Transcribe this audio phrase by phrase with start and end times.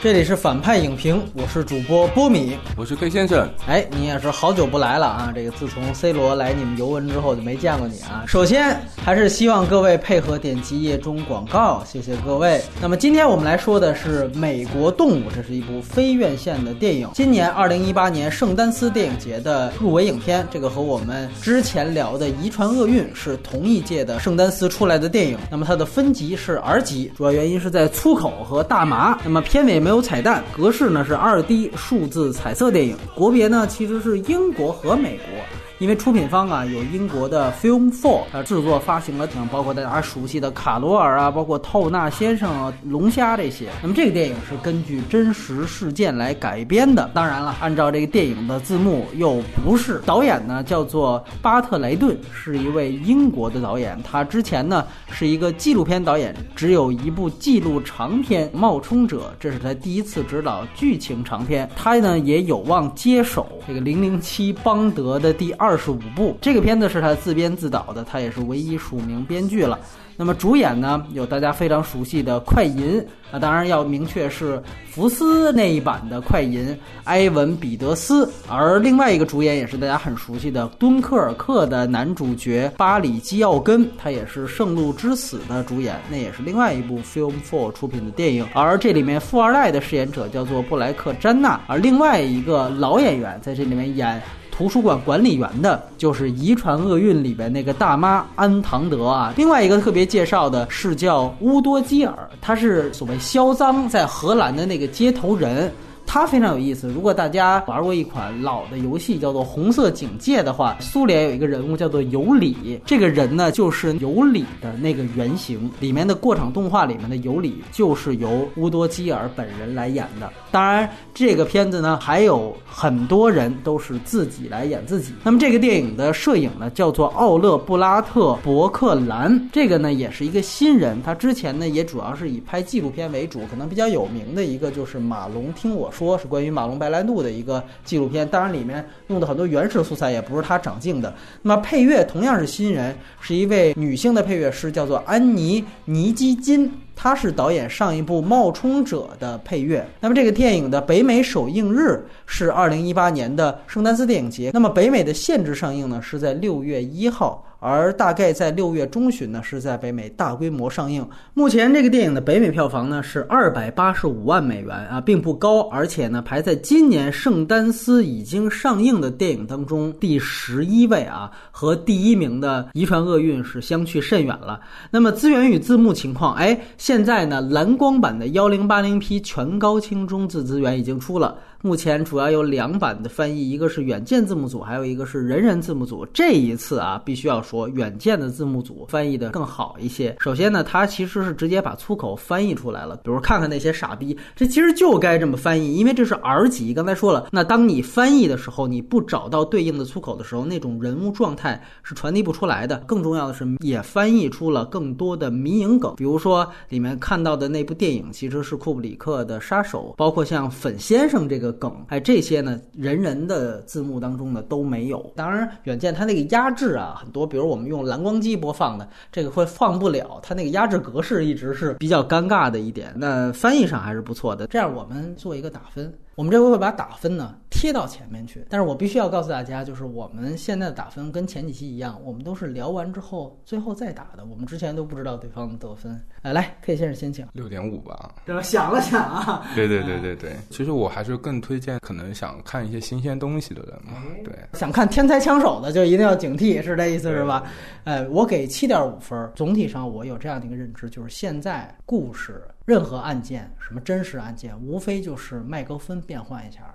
[0.00, 3.50] 这里是反派影评，我是主播波米，我是 K 先生。
[3.66, 5.32] 哎，你也是好久不来了啊！
[5.34, 8.22] 这个自从 C 罗来你们尤文之后就没见过你啊。
[8.26, 12.62] 首先还是希望各位配合点击页中广告，谢谢各位。
[12.80, 20.46] 那么今天我们来说的是《美国动物》，这是一部非院线的电影，今年二零一八年圣丹斯电影节的入围影片。
[20.50, 25.36] 这个和我们之前聊的《遗传厄运》是同一届的圣丹斯出来的电影。
[25.50, 29.18] 那么它的分级是 R 级，主要原因是在粗口和大麻。
[29.22, 30.04] 那么片尾没有。
[30.04, 35.63] 彩蛋，格式呢是二 D 数字彩色电影，国别呢其实是英国和美国。
[35.78, 43.68] 因为出品方啊有英国的 Film Four，它制作发行了包括大家熟悉的卡罗尔啊，包括透纳先生啊、龙虾这些。
[43.82, 47.10] 那么这个电影是根据真实事件来改编的。
[47.12, 50.00] 当然了，按照这个电影的字幕又不是。
[50.06, 54.00] 导演呢叫做巴特雷顿，是一位英国的导演。
[54.04, 61.68] 他之前呢是一个纪录片导演，只有一部纪录长片《冒充者》，这是他第一次执导剧情长片。
[61.74, 65.64] 他呢也有望接手这个《零零七邦德》的第二。
[65.74, 69.76] 二十五部，这个片子是他自编自导的，他也是唯一署名编剧了。
[70.16, 78.30] 那么主演呢，有大家非常熟悉的快银，啊当然要明确是福斯那一版的快银，埃文·彼得斯。
[78.48, 88.46] 而另外一个主演也是大家很熟悉的《敦刻尔克》的男主角巴里·基奥根，他也是《圣路之死》的主演，那也是另外一部 Film Four 出品的电影。
[88.54, 94.22] 而这里面富二代的饰演者叫做布莱克·詹纳，而另外一个老演员在这里面演。
[94.56, 99.32] 图书馆管理员的就是《遗传厄运》里边那个大妈安唐德啊。
[99.36, 105.72] 另外一个特别介绍的是叫乌多基尔，他是所谓销赃在荷兰的那个接头人。
[106.14, 106.86] 它非常有意思。
[106.86, 115.68] 如果大家玩过一款老的游戏叫做《红色警戒》的话，苏联有一个人物叫做尤里，这个人呢就是尤里的那个原型。
[115.80, 120.30] 里面的过场动画里面的尤里就是由乌多基尔本人来演的。
[120.52, 125.12] 当然，这个片子呢还有很多人都是自己来演自己。
[125.24, 131.02] 那么这个电影的摄影呢叫做奥勒布拉特伯克兰，这个呢也是一个新人。
[131.02, 135.90] 他之前呢也主要是以拍纪录片为主，可能比较有名的一个就是马龙听我。
[135.90, 141.12] 说多是关于马龙白兰度的一个纪录片，当然里面用的很多原始素材也不是他长镜的。
[141.42, 149.86] 那么配乐同样是新人，是一位女性的配乐师，叫做安妮尼基金，她是导演上一部《冒充者》的配乐。
[150.00, 157.42] 那么这个电影的北美首映日是二零一八年的圣丹斯电影节，那么北美的限制上映呢是在六月一号。
[157.66, 161.08] 而大概在六月中旬呢，是在北美大规模上映。
[161.32, 174.60] 目前这个电影的北美票房呢是二百八十五万美元啊，并不高，而且呢排在今年圣丹斯已经上映的电影当中第十一位啊，和第一名的《遗传厄运》是相去甚远了。
[174.90, 181.38] 那么资源与字幕情况，哎，现在呢蓝光版的幺零八零 P 全高清中字资源已经出了。
[181.64, 186.06] 目前主要有两版的翻译，一个是远见字幕组，还有一个是人人字幕组。
[186.12, 190.14] 这一次啊，必须要说远见的字幕组翻译的更好一些。
[190.20, 196.74] 首先呢，它其实是直接把粗口翻译出来了，比如看看那些傻逼，这其实就该这么翻译，因为这是 R 级。
[196.74, 202.76] 刚才说了，那当你翻译的时候，你不找到对应的粗口的时候，那种人物状态是传递不出来的。
[202.86, 211.53] 更重要的是，也翻译出了更多的迷影梗，比如说里面看到的那部电影其实是库布里克的杀手，包括像粉先生这个。
[211.54, 215.12] 梗哎，这些呢，人人的字幕当中呢都没有。
[215.16, 222.92] 当然，远见它那个压制啊，很多，比如我们用蓝光机播放的，这个会放不了，它那个压制格式一直是比较尴尬的一点。
[222.96, 224.46] 那翻译上还是不错的。
[224.46, 225.92] 这样我们做一个打分。
[226.16, 236.00] 我们这回会把打分呢贴到前面去，但是我必须要告诉大家，就是我们现在的打分跟前几期一样，我们都是聊完之后最后再打的，我们之前都不知道对方的得分。
[236.22, 237.26] 哎，来，K 先生先请。
[237.32, 238.14] 六点五吧。
[238.24, 238.42] 对吧？
[238.42, 239.46] 想了想啊。
[239.54, 244.02] 对对对对对，其实我还是更推荐可能想看一些新鲜东西的人嘛。
[244.24, 244.34] 对。
[244.52, 247.44] 想看天才枪手的就一定要警惕，是这意思是吧？
[247.84, 249.30] 哎，我给七点五分。
[249.34, 252.42] 总体上我有这样的一个认知，就是现在故事。
[252.64, 256.73] 任何案件，什么真实案件，无非就是麦克风变换一下。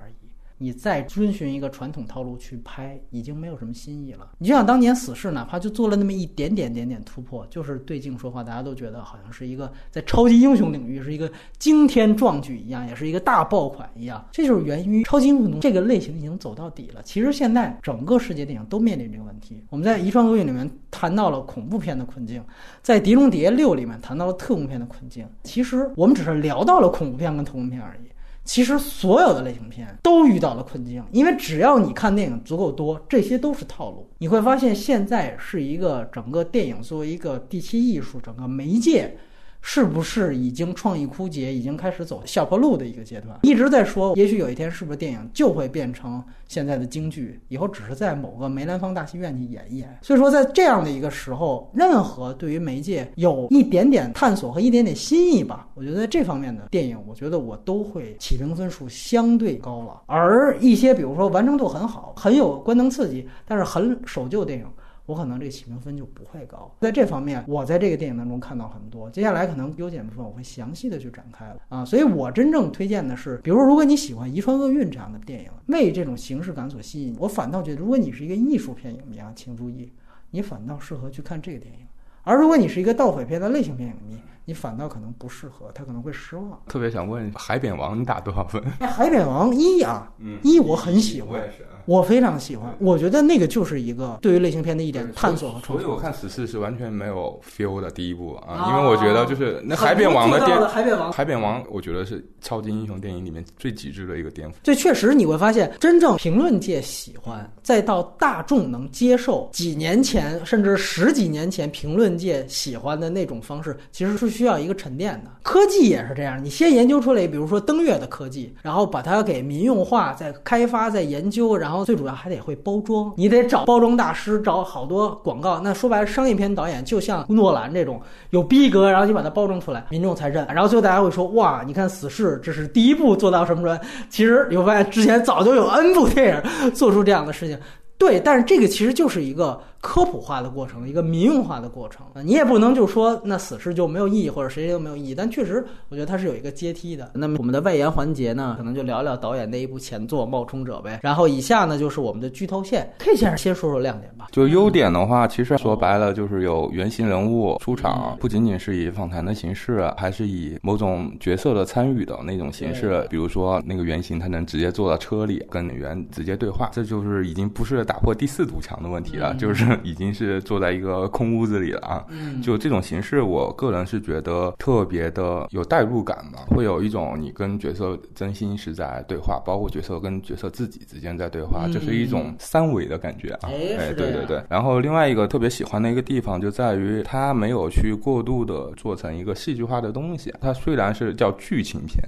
[0.62, 4.30] 你再遵循一个传统套路去拍，已经没有什么新意了。
[4.38, 14.24] 你就像当年死侍，哪怕就做了那么一点点点点突破，就是对镜说话，大家都觉得好像是一个在超级英雄领域是一个惊天壮举一样，也是一个大爆款一样。
[14.34, 17.02] 这就是源于超级英雄这个类型已经走到底了。
[17.04, 19.64] 其实现在整个世界电影都面临这个问题。
[19.70, 22.44] 我们在《遗传厄运》里面谈到了恐怖片的困境，
[22.82, 25.26] 在《狄龙谍六》里面谈到了特工片的困境。
[25.44, 28.10] 其实我们只是聊到了恐怖片跟特工片而已。
[28.50, 34.10] 其实所有的类型片都遇到了困境，因为只要你看电影足够多，这些都是套路。
[34.18, 39.16] 你会发现，现在是一个整个电影作为一个第七艺术，整个媒介。
[39.62, 43.38] 是不是已经创意枯竭，已经开始走下坡路的一个阶段？
[43.44, 50.00] 一直在说，也许有一天，是不是电影就会变成现在的京剧，以后只是在某个梅兰芳大戏院去演一演？
[50.02, 60.02] 所以说，在这样的一个时候，任何对于媒介有一点点探索和一点点新意吧，我觉得在这方面的电影，我觉得我都会起评分数相对高了。
[60.08, 64.66] 而一些比如说完成度很好、很有观灯刺激，但是很守旧电影。
[65.10, 69.10] 我可能这个起评分就不会高，在这方面，我在这个电影当中看到很多。
[69.10, 79.92] 接下来可能优点部分我会详细的去展开了啊，所以我真正推荐的是，比如如果你喜欢《遗传厄运》这样的电影，为这种形式感所吸引，我反倒觉得，如果你是一个艺术片影迷啊，请注意，
[80.30, 81.80] 你反倒适合去看这个电影。
[82.22, 84.16] 而如果你是一个盗匪片的类型片影迷，
[84.50, 86.60] 你反倒可能不适合，他可能会失望。
[86.68, 88.60] 特别想问《海扁王》，你打多少分？
[88.88, 90.12] 《海扁王》一啊，
[90.42, 91.40] 一我很喜欢。
[91.86, 95.80] 我非常喜欢，我觉得那个就是一个对于类型片的一点探索和创作。
[95.80, 104.54] 所以我看《死侍》是完全没有 feel 的第一部啊，因为我觉得就是那海扁王的电，海扁王，海扁王，我觉得是超级英雄电影里面最极致的一个颠覆。
[104.62, 115.32] 这确实你会发现，真正评论界喜欢，再到大众能接受，几年前甚至十几年前评论界喜欢的那种方式，其实是需要一个沉淀的。
[115.44, 121.86] 科技也是这样，你先研究出来，比如说登月的科技，然后把它给民用化，再开发，再研究，然后。
[121.90, 125.60] 最主要还得会包装，你得找包装大师，找好多广告。
[125.62, 128.00] 那说白了，商业片导演就像诺兰这种
[128.30, 130.46] 有逼格，然后你把它包装出来，民众才认。
[130.50, 137.58] 然后最后大家会说：“哇，你看《死侍》，这是第一部做到什么什么。”其实你会发现，之前早就有 N 部电影做出这样的事情。
[137.98, 139.60] 对，但是这个其实就是一个。
[139.82, 145.16] 科普化的过程，一个民用化的过程啊，你也不能就说那死侍就没有意义，或者谁谁都没有意义。
[145.16, 147.12] 但确实，我觉得它是有一个阶梯的。
[147.14, 151.00] 那么我们的外延环节呢，可能就聊聊导演那一部前作《冒充者》呗。
[151.02, 154.28] 然后以下呢就是我们的剧透线，K 先生先说说亮点吧。
[154.32, 163.08] 就优点的话，其实说白了就是有原型人物出场，不仅仅是以访谈的形式，还是以某种角色的参与的那种形式。
[163.10, 169.69] 比如说那个原型他能直接坐到车里跟演员直接对话，这就是已经不是打破第四堵墙的问题了，就是。
[169.84, 172.06] 已经是坐在一个空屋子里了啊！
[172.42, 183.50] 就这种形式，我个人是觉得特别的有代入感吧，会有一种你跟角色真心是在对话，包括角色跟角色自己之间在对话，这是一种三维的感觉啊！
[183.50, 184.44] 哎，对对对。
[184.50, 190.34] 然后另外一个特别喜欢的一个地方就在于，它没有去过度的做成一个戏剧化的东西。
[190.42, 192.04] 它虽然是叫剧情片，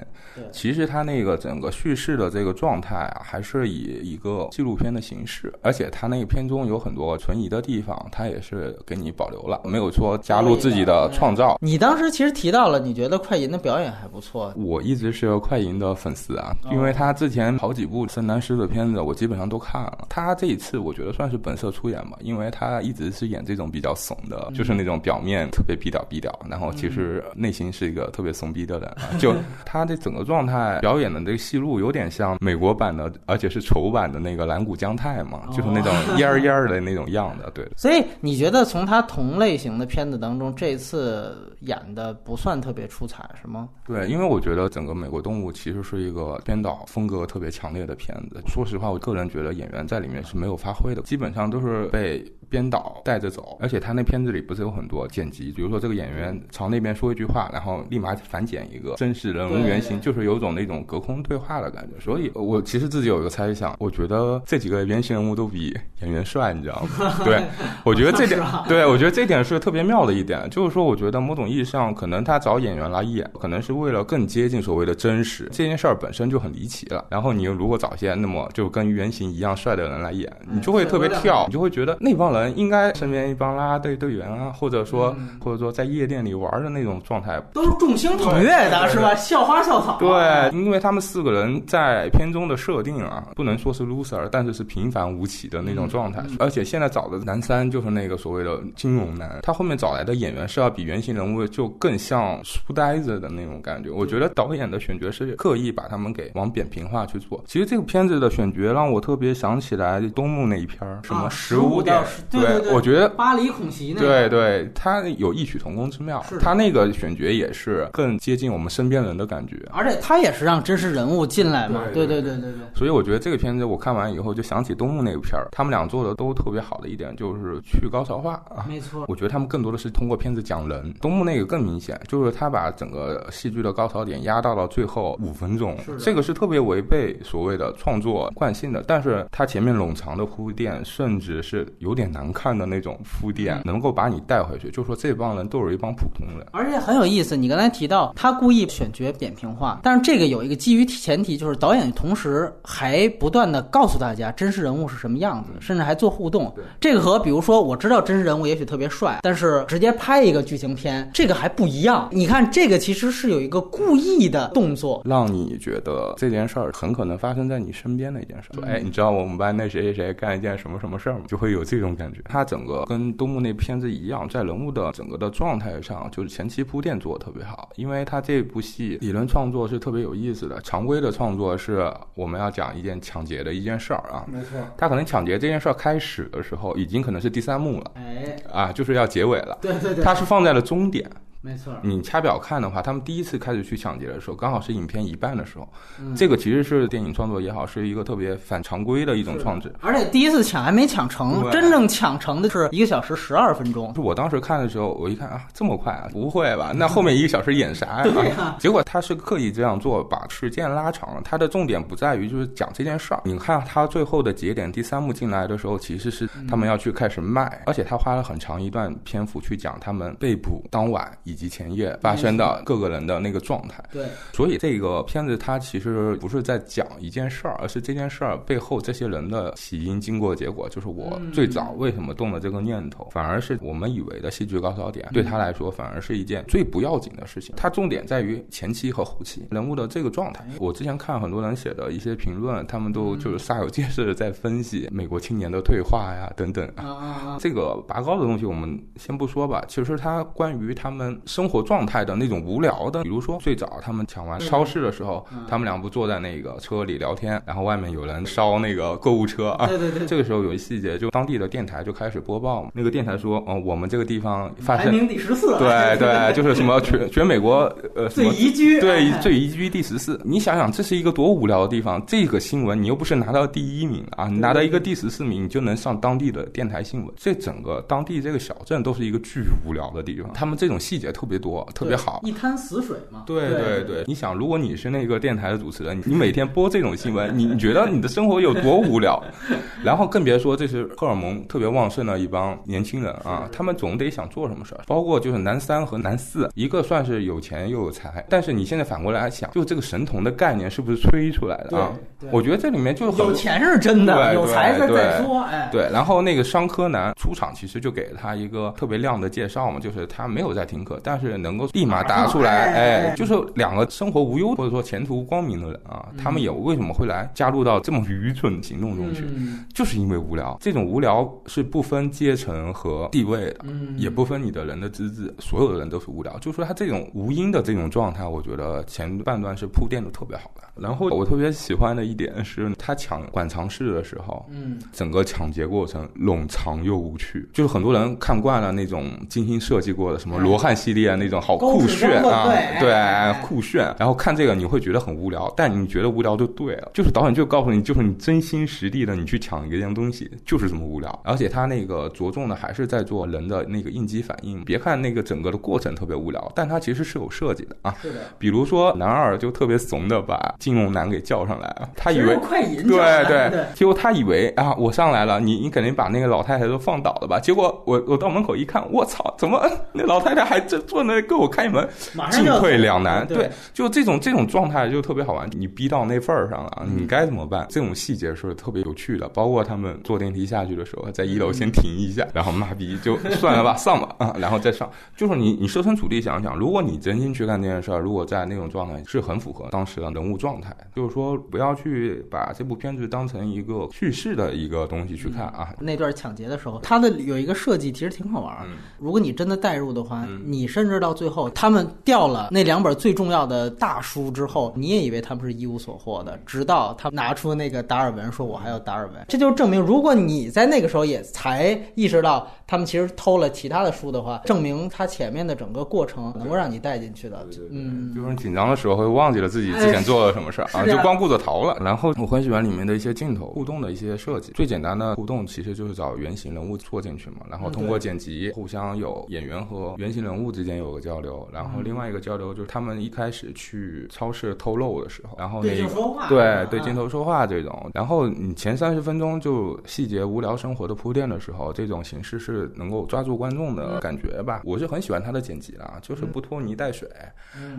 [0.52, 7.51] 其实它那个整个叙事的这个状态啊，还是以一个纪录片的形式，而且它那个片中有很多存疑。
[7.52, 11.58] 的地方，他也是给你保留了，没有说加入自己的创造。
[11.62, 14.54] 你当时其实提到了，你觉得快银的表演还不错。
[14.56, 20.06] 我一直是快银的粉丝啊，因为他之前好几部圣丹师的片子，我基本上都看了。
[20.10, 28.92] 他这一次，我觉得算是本色出演吧，因为他一直是演这种比较怂的，就是那种表面特别逼屌逼屌，然后其实内心是一个特别怂逼的人。
[29.20, 37.41] 就他这整个状态，表演的这个戏路有点像美国版的，而且是丑版的那个蓝谷将太嘛，就是那种蔫儿蔫儿的那种样子。
[37.54, 43.70] 对，所以你觉得从他同类型的片子当中，这次演的不算特别出彩，是吗？
[43.86, 48.42] 对，因为我觉得整个《美国动物》其实是一个编导风格特别强烈的片子。
[48.48, 52.24] 说实话，我个人觉得演员在里面是没有发挥的，基本上都是被。
[52.52, 61.98] 编导带着走，而且他那片子里不是有很多剪辑，比如说这个演员朝那边说一句话，然后立马反剪一个真实人物原型，就是有种那种隔空对话的感觉。
[62.02, 67.22] 所以我其实自己有一个猜想，我觉得这几个原型人物都比演员帅，你知道吗？
[67.24, 67.31] 对，
[67.84, 75.48] 我觉得这点，对我觉得这点是特别妙的一点，就是说，我觉得某种意义上，可能他找演员来演，可能是为了更接近所谓的真实。
[75.52, 82.58] 这件事儿本身就很离奇了，然后你如果找些那么就跟原型一样帅的人来演，你就会特别跳，你就会觉得那帮人。
[82.58, 89.16] 应该身边一帮啦啦队队员啊，或者说或者说在夜店里玩的那种状态，都是众星捧月的是吧？
[89.16, 89.98] 校花校草。
[90.00, 96.24] 对，因为他们四个人在片中的设定啊，不能说是 loser，但是是平凡无奇的那种状态。
[96.40, 103.90] 而且现在找的男三就是那个所谓的金融男，他后面找来的演员是要比原型人物就更像书呆子的那种感觉。
[103.90, 107.44] 我觉得导演的选角是刻意把他们给往扁平化去做。
[107.48, 112.02] 其实这个片子的选角让我特别想起来东木那一片儿，什么十五点。
[112.30, 116.24] 对，我觉得巴黎恐袭那对对，他有异曲同工之妙。
[116.40, 121.82] 他那个选角也是更接近我们身边人的感觉，而且他也是让真实人物进来嘛。
[121.94, 122.62] 对对对对对。
[122.74, 128.66] 所以我觉得这个片子我看完以后就想起东木那个片儿，他们俩做的都特别好的一点点就是去高潮化啊。
[128.68, 130.94] 没错，我觉得他们更多的是通过片子讲人。
[131.02, 138.84] 东木那个更明显，就是他把整个戏剧的高潮点压到了最后五分钟，这个是特别违背所谓的创作惯性的。
[138.88, 144.70] 但是他前面冗长的铺垫，甚至是有点难看的那种铺垫，能够把你带回去。
[144.72, 147.36] 就说这帮人都是一帮普通人，而且很有意思。
[147.36, 156.54] 你刚才提到他故意选角扁平化，但是这个有一个基于前提，就是导演同时还不断的告诉大家真实人物是什么样子，甚至还做互动。
[156.80, 162.10] 这个和比如说我知道真实人物也许特别帅，但是直接拍一个剧情片，这个还不一样。
[162.12, 168.50] 你看这个其实是有一个故意的动作，让你觉得这件事儿很可能发生在你身边的一件事。
[168.54, 171.22] 说哎，你知道我们班那谁谁谁干一件什么什么事儿吗？
[171.28, 172.20] 就会有这种感觉。
[172.26, 177.70] 他整个跟东木那片子一样，在人物的整个的状态上，就是前期铺垫做的特别好。
[177.76, 184.60] 因为他这部戏理论创作是特别有意思的，常规的创作是我们要讲一件抢劫的一件事儿啊，没错。
[184.78, 191.10] 他可能抢劫这件事儿开始的时候，已经可能是第三幕了，哎，啊，就是要结尾了，对对对，它是放在了终点。
[191.44, 195.68] 没错，你掐表看的话，他们第一次开始去抢劫的时候，刚好是影片一半的时候。
[196.16, 199.74] 这个其实是电影创作也好，是一个特别反常规的一种创制。
[199.82, 203.92] 而且第一次抢还没抢成，真正抢成的是一个小时十二分钟。
[203.98, 206.74] 我当时看的时候，我一看啊，这么快啊，不会吧？
[206.78, 208.56] 那后面一个小时演啥呀？
[208.60, 211.22] 结果他是刻意这样做，把时间拉长了。
[211.26, 213.22] 他的重点不在于就是讲这件事儿。
[213.26, 221.98] 你看他最后的节点，第三幕进来的时候，其实是他们要去开始卖，而且他花了很长一段篇幅去讲他们被捕当晚以及前夜。
[222.02, 230.68] 发生的各个人的那个状态，对，所以这个片子它其实不是在讲一件事儿，而是这件事儿背后这些人的起因、经过、结果。
[230.70, 237.54] 就是我最早为什么动了这个念头，反而是我们以为的戏剧高潮点，对他来说反而是一件最不要紧的事情。
[237.56, 240.44] 它重点在于前期和后期人物的这个状态。
[240.60, 247.38] 我之前看很多人写的一些评论，他们都就是煞有介事的在分析美国青年的退化呀等等啊。
[247.40, 252.02] 这个拔高的东西我们先不说吧，其实它关于他们生活状态。
[252.02, 259.68] 的那种无聊的，比如说最早他们抢完超市的时候，他们俩不坐在那个车里聊天，然后外面有人烧那个购物车啊。
[259.68, 260.08] 对对对。
[260.08, 262.72] 这个时候有一细节，就当地的电台就开始播报嘛。
[262.74, 265.58] 那个电台说，哦，我们这个地方发生排名第十四。
[265.60, 270.20] 对对， 就是什么全全美国呃最宜居，对最宜居第十四。
[270.26, 272.04] 你想想，这是一个多无聊的地方。
[272.08, 277.14] 这个新闻你又不是拿到第一名啊，你拿到一个第十四名，你就能上当地的电台新闻。
[277.16, 280.32] 这整个当地这个小镇都是一个巨无聊的地方。
[280.34, 282.22] 他们这种细节特别多，特别好。
[282.24, 283.24] 一滩死水嘛。
[283.26, 289.22] 对对对，你想，如果你是那个电台的主持人，你 每天播这种新闻，你你觉得你的生活有多无聊？
[289.84, 294.82] 然后更别说这是荷尔蒙特别旺盛的一帮年轻人啊，他们总得想做什么事儿。
[294.88, 301.94] 包括就是男三和男四，一个算是有钱又有才，但是你现在反过来想，就这个神童的概念是不是吹出来的啊？
[302.32, 305.42] 我觉得这里面就有钱是真的，有才再再说。
[305.42, 305.90] 哎，对。
[305.92, 319.26] 然后那个商科男出场其实就给了他一个特别亮的介绍嘛，就是他没有在听课，但是能够立马答出来，哎，就是两个生活无忧或者说前途光明的人啊，他们也为什么会来加入到这么愚蠢的行动中去？
[319.74, 320.58] 就是因为无聊。
[320.62, 323.66] 这种无聊是不分阶层和地位的，
[323.98, 326.38] 也不分你的人的资质，所有的人都是无聊。
[326.40, 330.62] 就说他这种无因的这种状态，我觉得前半段是铺垫的特别好的。
[330.76, 337.48] 然后我特别喜欢的一点是他抢馆藏室的时候，嗯，整个抢劫过程冗长又无趣。
[337.54, 343.94] 就是很多人看惯了那种精心设计过的什么罗汉系列那种好酷炫啊，对酷炫。
[343.98, 346.92] 然后看这个你会觉得很无聊，但你觉得无聊就对了。
[346.94, 351.20] 就是导演就告诉你，就是你真心实地的你去抢一件东西，就是这么无聊。
[351.24, 354.64] 而且他那个着重的还是在做人的那个应激反应。
[354.66, 357.96] 别看那个整个的过程特别无聊，但他其实是有设计的啊。
[358.02, 358.20] 是的。
[358.38, 360.40] 比如说男二就特别怂的把。
[360.60, 367.40] 金融男给叫上来了，他以为快银 对对，结果他以为啊，我上来了，你你肯定把那个老太太都放倒了吧？
[367.40, 369.62] 结果我我到门口一看，我操，怎么
[369.94, 371.88] 那老太太还正坐那给我开门？
[372.32, 375.50] 进退两难，对，就这种这种状态就特别好玩。
[375.52, 377.66] 你逼到那份儿上了，你该怎么办？
[377.70, 384.88] 这种细节是特别有趣的，包括他们坐电梯下去的时候，在一楼先停一下， 然后妈逼就算了吧，上吧啊，然后再上。
[385.18, 390.52] 就是你你设身处地想想，如果你真心去干这件事儿，如果在那种状态，是很符合当时的人物状。
[390.52, 395.74] 状态就是说，不要去把这部片子当成一个叙事的一个东西去看啊。
[395.80, 398.68] 那段抢劫的时候，它的有一个设计其实挺好玩。
[399.00, 406.38] 如果你真的代入的话，你你甚至到最后他们掉了那两本最重要的大书之后，你也以为他们是一无所获的。
[406.46, 412.48] 直到他拿出那个达尔文，说我还有达尔文，这就证明，如果你在那个时候也才意识到。
[412.72, 417.46] 他们其实偷了其他的书的话，证明他前面的整个过程能够让你带进去的。
[417.70, 421.78] 嗯，就是紧张的时候会忘记了自己之前做了什么事儿啊，就光顾着逃了。
[421.82, 444.62] 然后我很喜欢里面的一些镜头互动的一些设计，最简单的互动其实就是找原型人物做进去嘛，然后通过剪辑互相有演员和原型人物之间有个交流，然后另外一个交流就是他们一开始去超市偷漏的时候，然后那个对对镜头说话这种，然后你前三十分钟就细节无聊生活的铺垫的时候，这种形式是能够抓住观众的感觉吧？
[444.64, 447.08] 我是很喜欢他的剪辑啦，就是不拖泥带水，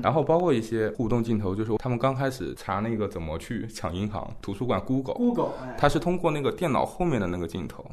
[0.02, 7.84] 然后包括一些互动镜头，就是他们刚开始查那个怎么去抢银行、图书馆，Google，Google，他是通过那个电脑后面的那个镜头，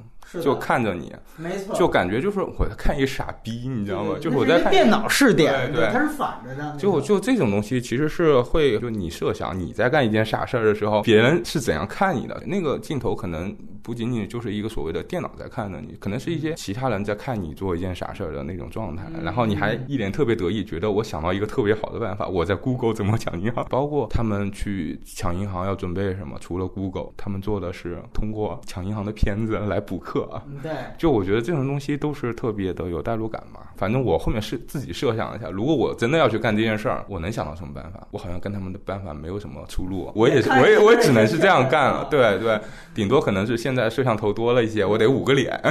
[0.41, 4.15] 就看着你，没错，就感觉就是我在看一傻逼，你知道吗？
[4.19, 6.75] 就是我在看电脑试点，对，它是反着的。
[6.77, 13.55] 就就这种东西，其实是会就你设想你在干一件傻事儿的时候，别人是怎样看你的，那个镜头可能。
[13.81, 30.41] 不仅仅就是一个所谓的电脑在看着你，可能是一些其他人在看你做一件傻事儿的那种状态，然后你还一脸特别得意，觉得我想到一个特别好的办法，我在 Google 怎么抢银行，包括他们去抢银行要准备什么，除了 Google，他们做的是通过抢银行的片子来补课啊。
[30.63, 33.59] 对，就我觉得这种东西都是特别的有代入感嘛。
[33.77, 38.05] 反正我后面是自己设想了一下，如果我真的要去干这件事儿，我能想到什么办法？
[38.11, 42.05] 我好像跟他们的办法没有什么出路，我也我也我也只能是这样干了。
[42.09, 42.59] 对对，
[42.95, 44.39] 顶多可能是现在摄像头多。
[44.39, 45.61] 多了一些，我得捂个脸，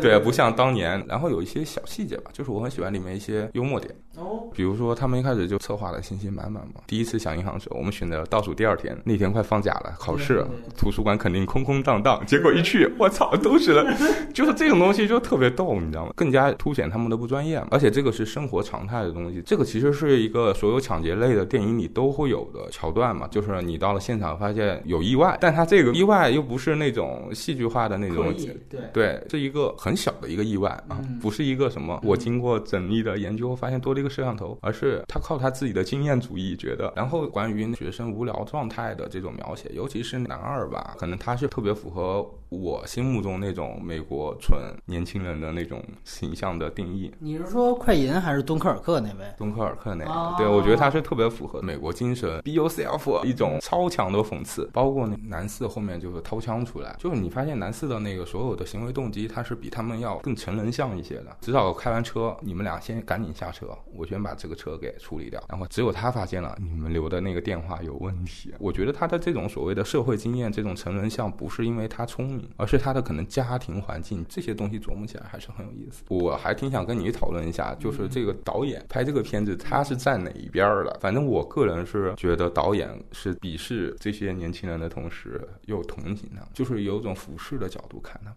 [0.00, 1.04] 对，不像当年。
[1.08, 3.94] 然后有一些小细节吧，就是我很喜欢里面一些幽默点。
[4.16, 6.80] 哦，比如说他们一开始就策划的信心满满嘛。
[6.86, 10.44] 第一次抢银行的时候，我们选择倒数第二天，那天快放假了，考试，
[10.76, 12.24] 图书馆肯定空空荡荡。
[12.26, 13.84] 结果一去，我操，都是人，
[14.32, 16.12] 就是这种东西就特别逗，你知道吗？
[16.14, 17.68] 更加凸显他们的不专业嘛。
[17.72, 23.26] 而且这个是生活常态的东西，这个其实是一个所有抢劫类的电影里都会有的桥段嘛。
[23.26, 28.32] 就是你到了现场发现有意外，但他这个意外又不是那种戏剧化的那种。
[28.70, 36.92] 对对，是一个很小的一个意外啊，不是一个什么我经过缜密的研究发现多了一个摄像头，而是他靠他自己的经验主义觉得。
[36.96, 42.28] 然后关于学生无聊状态的这种描写，尤其是男二吧，可能他是特别符合
[42.62, 47.12] 我心目中那种美国纯年轻人的那种形象的定义。
[47.18, 49.34] 你是说快银还是敦刻尔克那位？
[49.36, 54.68] 敦刻尔克那位，对我觉得他是特别符合美国精神，be yourself，一种超强的讽刺。
[54.72, 61.36] 包括那男四后面就是掏枪出来，就是你发现男四的那个所有的行为动机，他是比他们要更成人像一些的。
[61.40, 65.42] 至少开完车，你们俩先赶紧下车，我先把这个车给处理掉。
[65.48, 68.52] 然后只有他发现了你们留的那个电话有问题。
[68.58, 76.02] 我觉得他的这种所谓的社会经验，这种成人像，不是因为他聪明，而是他的可能家庭环境这些东西琢磨起来还是很有意思。
[76.08, 80.98] 我还挺想跟你讨论一下，就是这个导演拍这个片子，他是站哪一边的？
[81.00, 88.34] 反正我个人是觉得导演是鄙视这些年轻人的同时又同情他，就是有一种俯视的角度看他。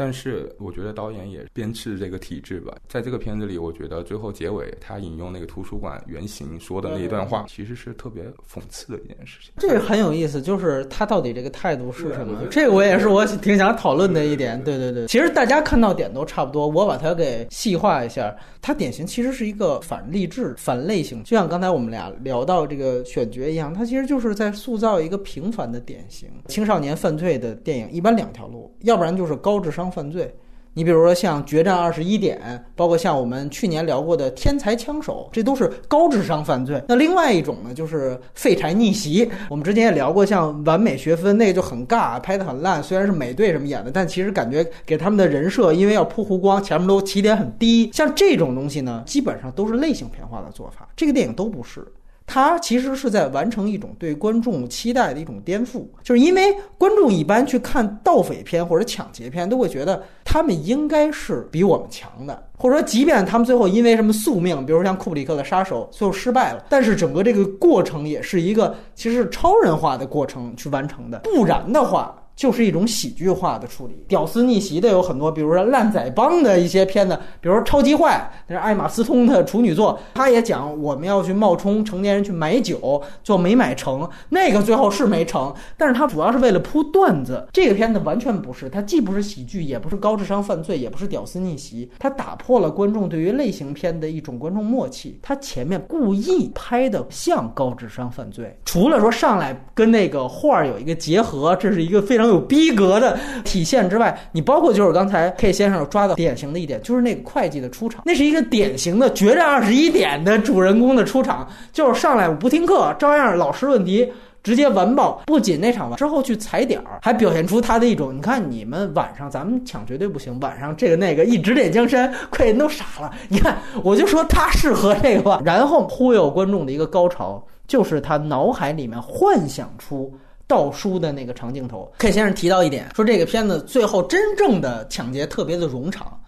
[0.00, 9.52] 但是我觉得导演也鞭笞这个体制吧，在这个片子里，我觉得最后结尾他引用那个图书馆原型说的那一段话，其实是特别讽刺的一件事情。
[9.58, 12.46] 这个很有意思，就是他到底这个态度是什么？
[12.50, 14.58] 这个我也是我挺想讨论的一点。
[14.64, 18.34] 对对对，其实大家看到点都差不多，我把它给细化一下。
[18.62, 27.90] 它典型其实是一个反励志、反类型，就像刚才我们俩聊到这个选角一样，它其实就是在塑造一个平凡的典型青少年犯罪的电影。
[27.90, 29.89] 一般两条路，要不然就是高智商。
[29.90, 30.34] 犯罪，
[30.74, 32.40] 你比如说像《决战二十一点》，
[32.76, 36.80] 包括像我们去年聊过的《天才枪手》，这都是高智商犯罪。
[36.86, 39.28] 那另外一种呢，就是废柴逆袭。
[39.48, 42.80] 我们之前也聊过，像《完美学分》，那个就很尬，拍的很烂。
[42.82, 47.90] 虽然是美队什么演的，但其实感觉给他们的人设，因为要铺弧光，前面都起点很低。
[47.92, 50.88] 像这种东西呢，基本上都是类型片化的做法。
[50.94, 51.84] 这个电影都不是。
[52.32, 72.14] 他其实是在完成一种对观众期待的一种颠覆，就是因为观众一般去看盗匪片或者抢劫片，都会觉得他们应该是比我们强的，或者说，即便他们最后因为什么宿命，比如像库布里克的杀手最后失败了，但是整个这个过程也是一个其实是超人化的过程去完成的，不然的话。
[72.40, 87.46] 就是一种喜剧化的处理，屌丝逆袭的有很多，比如说烂仔帮的一些片子，比如说超级坏，那是艾玛斯通的处女作，他也讲我们要去冒充成年人去买酒，就没买成，那个最后是没成，但是他主要是为了铺段子。
[87.52, 95.18] 这个片子完全不是，它既不是喜剧，也不是高智商犯罪，也不是屌丝逆袭，它打破了观众对于类型片的一种观众默契。
[95.20, 102.29] 它前面故意拍的像高智商犯罪，除了说上来跟那个画有一个结合，这是一个非常。
[102.30, 114.10] 有逼格的体现之外，你包括就是刚才 K 先生抓到典型的一点，就是那个会计的出场，那是一个典型的决战二十一点的主人公的出场，就是上来我不听课，照样老师问题。
[114.42, 115.20] 直接完爆。
[115.26, 123.12] 不仅那场完之后去踩点儿，还表现出他的一种，你看你们晚上咱们抢绝对不行，晚上这个那个一指点江山，快人都傻了。
[123.28, 125.42] 你看，我就说他适合这个吧。
[125.44, 130.10] 然后忽悠观众的一个高潮，就是他脑海里面幻想出。
[130.50, 136.20] 倒书的那个长镜头，K 先生提到一点，说这个片子最后真正的抢劫特别的冗长，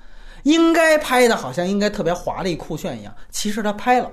[0.44, 4.08] 应该拍的好像应该特别华丽酷炫一样，其实他拍了，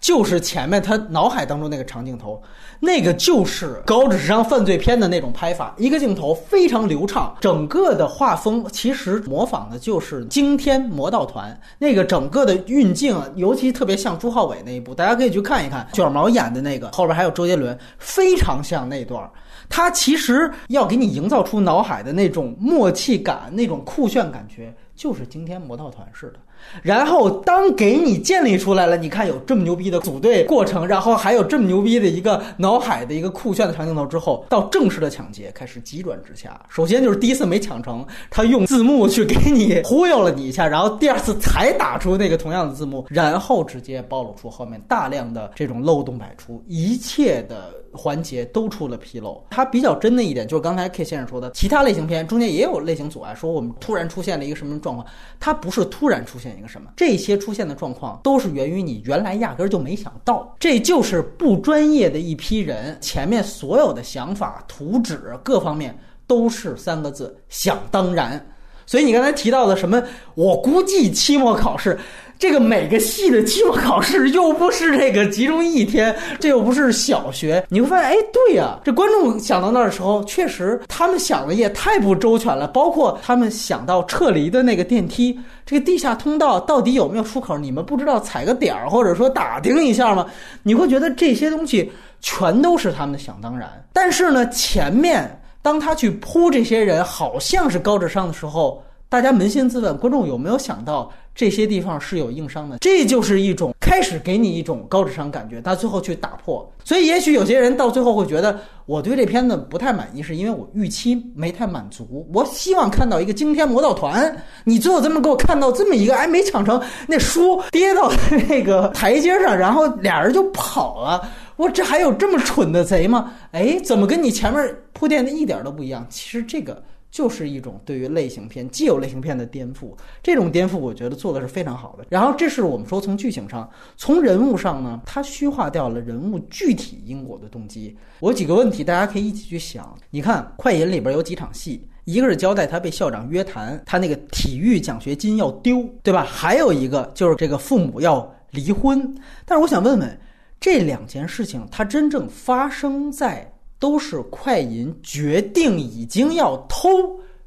[0.00, 2.42] 就是前面他脑海当中那个长镜头，
[2.80, 19.30] 那个就是高智商犯罪片的那种拍法，一个镜头非常流畅，整个的画风其实模仿的就是《惊天魔盗团》那个整个的运镜，尤其特别像朱浩伟那一部，大家可以去看一看，卷毛演的那个，后边还有周杰伦，非常像那段。
[19.70, 26.40] 他其实要给你营造出脑海的那种默契感、那种酷炫感觉，就是惊天魔盗团似的。
[26.82, 36.60] 然后当给你建立出来了，你看有这么牛逼的组队过程，然后还有这么牛逼的一个脑海的一个酷炫的长镜头之后，到正式的抢劫开始急转直下。
[36.68, 47.72] 首先就是第一次没抢成，他用字幕去给你忽悠了你一下，然后第二次才打出那个同样的字幕，然后直接暴露出后面大量的这种漏洞百出，一切的。
[47.92, 49.44] 环节都出了纰漏。
[49.50, 55.06] 它比较真的一点就是刚才 K 先生说的，其他类型片中间也有类型阻碍，说我们突然出现了一个什么状况，
[55.38, 68.44] 它不是突然出现一个什么，这些出现的状况都是源于你原来压根儿就没想到，这就是不专业的一批人，前面所有的想法、图纸各方面都是三个字：想当然。
[68.86, 70.02] 所以你刚才提到的什么，
[70.34, 71.98] 我估计期末考试。
[72.40, 82.66] 这个每个系的期末考试又不是这个集中一天，这又不是小学，你会发现，哎，对呀，这观众想到那儿的时候，确实他们想的也太不周全了。
[82.68, 87.58] 包括他们想到撤离的那个电梯，这个地下通道到底有没有出口？
[87.58, 90.26] 你们不知道踩个点儿，或者说打听一下吗？
[90.62, 93.70] 你会觉得这些东西全都是他们的想当然。
[93.92, 101.12] 但是呢，前面当他去扑这些人好像是高智商的时候，大家扪心自问，观众有没有想到？
[101.40, 106.70] 这些地方是有硬伤的，这就是一种开始给你一种高智商感觉，他最后去打破。
[106.84, 112.28] 所以，也许有些人到最后会觉得，我对这片子不太满意，是因为我预期没太满足。
[112.34, 118.12] 我希望看到一个惊天魔盗团，你最后这么给我看到这么一个，哎，没抢成，那书跌到
[118.46, 121.26] 那个台阶上，然后俩人就跑了。
[121.56, 123.32] 我这还有这么蠢的贼吗？
[123.52, 126.06] 哎，怎么跟你前面铺垫的一点都不一样？
[126.10, 126.82] 其实这个。
[127.10, 132.04] 就是一种对于类型片既有类型片的颠覆，这种颠覆我觉得做的是非常好的。
[132.08, 137.96] 然后这是我们说从剧情上，从人物上呢，它虚化掉了人物具体因果的动机。
[138.20, 139.92] 我几个问题，大家可以一起去想。
[140.10, 146.22] 你看《快银》里边有几场戏，一个是交代他被校长约谈，他那个体育奖学金要丢，对吧？
[146.22, 149.14] 还有一个就是这个父母要离婚。
[149.44, 150.20] 但是我想问问，
[150.60, 153.52] 这两件事情它真正发生在？
[153.80, 156.88] 都是快银决定已经要偷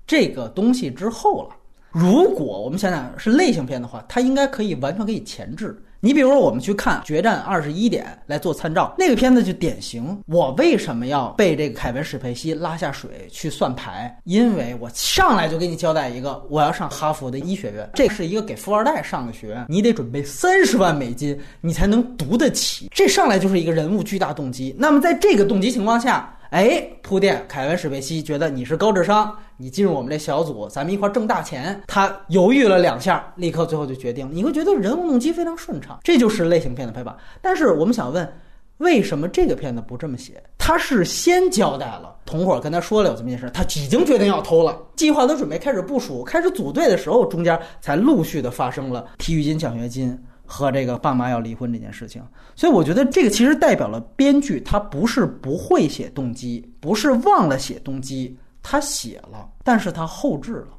[0.05, 1.55] 这个东西之后了。
[1.91, 5.81] 如果我们想想是类型片的话，它应该可以完全可以前置。
[6.05, 10.21] 你比如说，我们去看《决战二十一点》来做参照，那个片子就典型。
[10.27, 14.13] 我为什么要被这个凯文·史佩西拉下水去算牌？
[14.25, 22.89] 因为我上来就给你交代一个，我要上哈佛的医学院，这是一个给富二代上的学院，你得准备三十万美金，你才能读得起。
[22.91, 24.75] 这上来就是一个人物巨大动机。
[24.77, 29.35] 那么在这个动机情况下，哎，铺垫，凯文·史佩西觉得你是高智商。
[29.57, 31.81] 你进入我们这小组，咱们一块挣大钱。
[31.87, 34.29] 他犹豫了两下，立刻最后就决定。
[34.31, 37.17] 你会觉得人物动机非常顺畅，这就是类型片的拍法。
[37.41, 38.31] 但是我们想问，
[38.77, 40.43] 为什么这个片子不这么写？
[40.59, 50.15] 他是先交代了同伙跟他说了有这么件事，他已经决定要偷了，计划都准备开始部署、开始组队的时候，中间才陆续的发生了体育金、奖学金
[50.53, 52.21] 和这个爸妈要离婚这件事情。
[52.55, 58.37] 所以我觉得这个其实代表了编剧他不是不会写动机，不是忘了写动机。
[58.65, 60.69] 他写了，但是他后置了，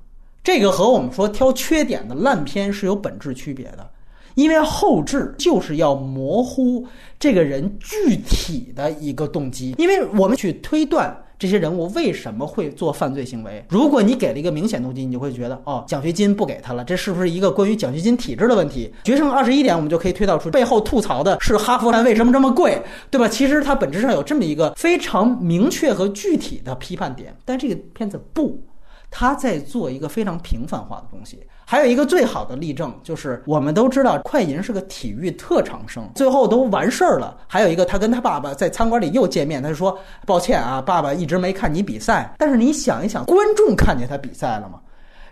[0.43, 3.87] 这个和我们说挑缺点的烂片是有本质区别的，
[4.37, 6.87] 因为后置就是要模糊
[7.19, 13.63] 这个人具体的一个动机，因为我们去推断这些人物为什么会做犯罪行为。
[13.69, 18.91] 如果你给了一个明显动机，你就会觉得哦，奖学金不给他了，这是不是一个关于奖学金体制的问题？
[19.05, 23.29] 决胜二十一点，我们就可以推导出背后吐槽的是哈佛为什么这么贵，对吧？
[23.29, 28.59] 其实它本质上有这么一个非常明确和具体的批判点，但这个片子不，
[29.11, 31.41] 他在做一个非常平凡化的东西。
[31.67, 37.37] 还有一个最好的例证，就是我们都知道快银是个体育特长生，最后都完事儿了。
[37.47, 44.79] 还有一个，他跟他爸爸在餐馆里又见面，他就说：“抱歉啊，爸爸一直没看你比赛。”但是你想一想，观众看见他比赛了吗？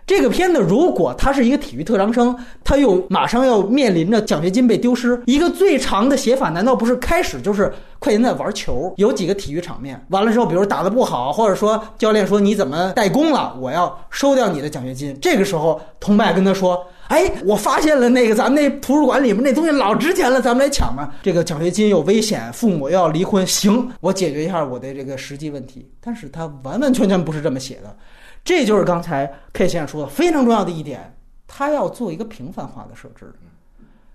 [0.05, 15.17] 这个片子如果他是一个体育特长生，他又马上要面临着奖学金被丢失，一个最长的写法难道不是开始就是快银在玩球，有几个体育场面，完了之后，比如打得不好，或者说教练说你怎么怠工了，我要收掉你的奖学金。
[15.21, 21.15] 这个时候，同伴跟他说：“哎，我发现了那个咱们那图书馆里面那东西老值钱了，咱们来抢吧。
[21.23, 25.89] 这个奖学金有危险，父母要离婚，行，我解决一下我的这个实际问题。
[26.01, 27.95] 但是他完完全全不是这么写的。”
[28.43, 31.15] 这就是刚才 K 先生说的非常重要的一点，
[31.47, 33.33] 他要做一个平凡化的设置。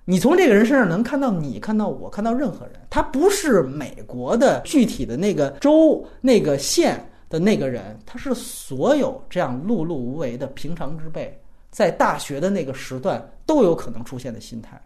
[0.05, 11.39] 你从这个人身上能看到你，看到我，看到任何人，他不是美国的具体的那个州、那个县的那个人，他是所有这样碌碌无为的平常之辈，
[11.71, 14.81] 在大学的那个时段都有可能出现的心态。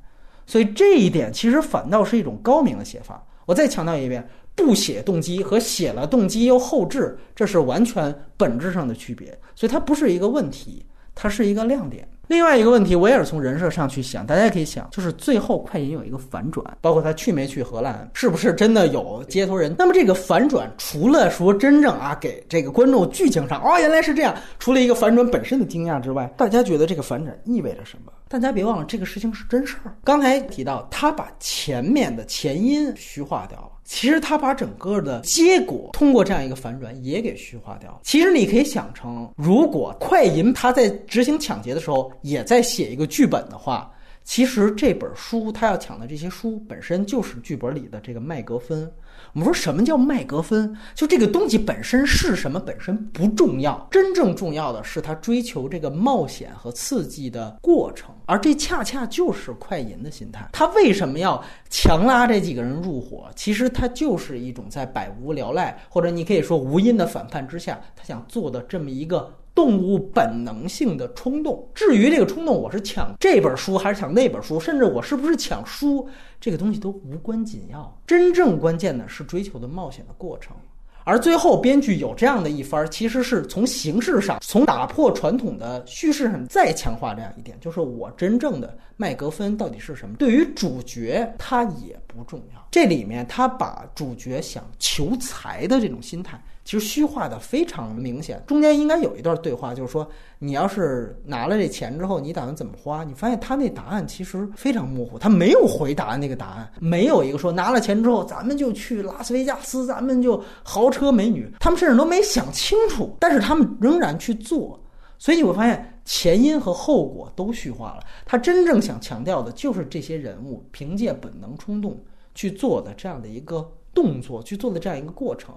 [0.47, 3.25] 所以这一点其实反倒是一种高明的写法。
[3.47, 4.29] 我再强调一遍。
[4.55, 10.85] 不写动机和写了动机又后置，这是完全本质上的区别，所以它不是一个问题，
[11.15, 12.07] 它是一个亮点。
[12.29, 19.75] 另外一个问题，我也是从人设上去想，大家可以想，就是最后快银有一个反转，包括他去没去荷兰，是不是真的有接头人？
[19.77, 28.13] 那么这个反转，除了说真正啊给这个观众剧情上哦原来是这样，除了一个反转本身的惊讶之外，大家觉得这个反转意味着什么？
[28.29, 29.95] 大家别忘了，这个事情是真事儿。
[30.03, 33.72] 刚才提到他把前面的前因虚化掉了。
[33.93, 38.01] 其实他把整个的结果通过这样一个反转也给虚化掉。
[38.03, 43.93] 其实你可以想成，如果快银他在执行抢劫的时候也在写一个剧本的话，
[44.25, 48.91] 其实这本书他要抢的这些书本身就是剧本里的这个麦格芬。
[49.33, 50.77] 我们说什么叫麦格芬？
[50.95, 60.47] 就这个东西本身是什么本身不重要，真正重要的是他追求这个冒险和刺激的过程，而这恰恰就是快银的心态。
[60.53, 63.31] 他为什么要强拉这几个人入伙？
[63.35, 69.33] 其实他就是一种在百无聊赖或者你可以说无因的反叛之下，他想做的这么一个。
[69.55, 71.69] 动物本能性的冲动。
[71.75, 76.09] 至于这个冲动，我是抢这本书还是抢那本书，甚至我是不是抢书，
[76.41, 77.99] 这个东西都无关紧要。
[78.07, 80.57] 真正关键的是追求的冒险的过程。
[81.05, 90.15] 而最后，编剧有这样的一番，其实是从形式上，从打破传统的叙事上再强化这样一点，就是我真正的麦格芬到底是什么？
[90.17, 92.65] 对于主角，他也不重要。
[92.71, 96.41] 这里面他把主角想求财的这种心态。
[96.65, 103.03] 其实虚化的非常明显，中间应该有一段对话，就是说你要是拿了这钱之后，你打算怎么花？
[103.03, 114.81] 你发现他那答案其实非常模糊，他没有回答那个答案，没有一个说拿了钱之后咱们就去拉斯维加斯，咱们就豪车美女，他们甚至都没想清楚，但是他们仍然去做，
[115.19, 118.05] 所以你会发现前因和后果都虚化了。
[118.25, 122.01] 他真正想强调的就是这些人物凭借本能冲动
[122.37, 125.53] 去做的这样的一个动作，去做的这样一个过程。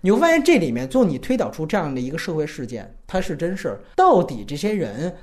[0.00, 3.80] 你会发现这里面，最后你推导出这样的一个社会事件，它是真事儿。
[3.96, 5.14] 到底这些人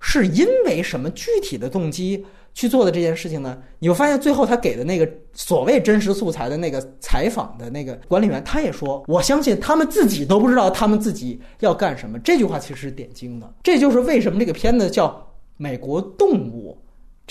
[0.00, 3.60] 是因为什么具体的动机去做的这件事情呢？
[3.78, 13.54] 你会发现，最后他给的那个所谓真实素材的那个采访的那个管理员，他也说：“我相信他们自己都不知道他们自己要干什么。”这句话其实是点睛的。
[13.62, 15.08] 这就是为什么这个片子叫
[15.56, 16.76] 《美国动物》。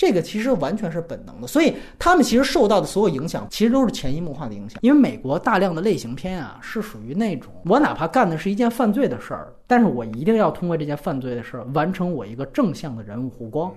[0.00, 4.78] 这个其实完全是本能的，所以他们其实受到的所有影响，其实都是潜移默化的影响。
[4.80, 13.70] 因为美国大量的类型片啊，是属于那种我哪怕干的是一件犯罪的事儿，但是我一定要通过这件犯罪的事儿完成我一个正向的人物弧光，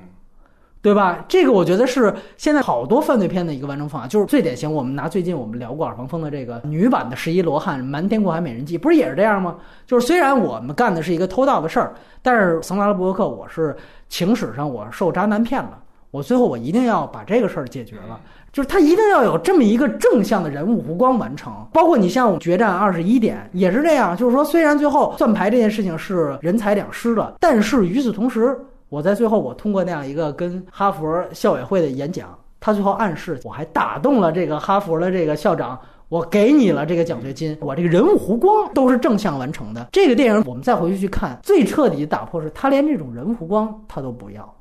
[0.81, 1.25] 对吧？
[1.27, 4.73] 这个我觉得是现在好多犯罪片的一个完成方法，就是最典型。
[4.73, 9.57] 我们拿最近我们聊过耳旁风的这个女版的十一罗汉《瞒天过海美人计》，不是也是这样吗？
[9.85, 13.75] 就是虽然我们干的是一个偷盗的事儿，但是桑德拉布洛克我是
[14.07, 15.82] 情史上我受渣男骗了。
[16.13, 18.19] 我最后我一定要把这个事儿解决了，
[18.51, 21.51] 就是他一定要有这么一个正向的人物弧光完成。
[21.73, 28.55] 包括你像《决战二十一点》也是这样，就是说虽然最后算牌这件事情是人财两失的，但是与此同时，
[28.89, 39.87] 我在最后我通过那样一个跟哈佛校委会的演讲，他最后暗示我还打动了这个哈佛的这个校长，我给你了这个奖学金，我这个人物弧光都是正向完成的。
[39.91, 44.53] 这个电影我们再回去去看，最彻底打破是他连这种人物弧光他都不要。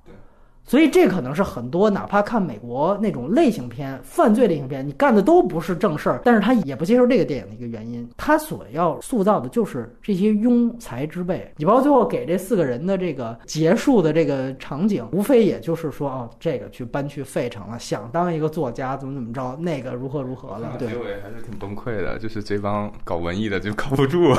[0.73, 8.09] 所以这可能是很多哪怕看美国那种类型片、犯罪类型片，你干的都不是正事儿，但是他也不接受这个电影的一个原因。
[8.17, 11.47] 他所要塑造的就是这些庸才之辈。
[11.59, 20.73] 你包括最后给这四个人的这个结束的这个场景，无非也就是说，哦，这个去搬去费城了，想当一个作家，怎么怎么着，那个如何如何了。
[20.79, 24.33] 对，结尾还是挺崩溃的，就是这帮搞文艺的就靠不住，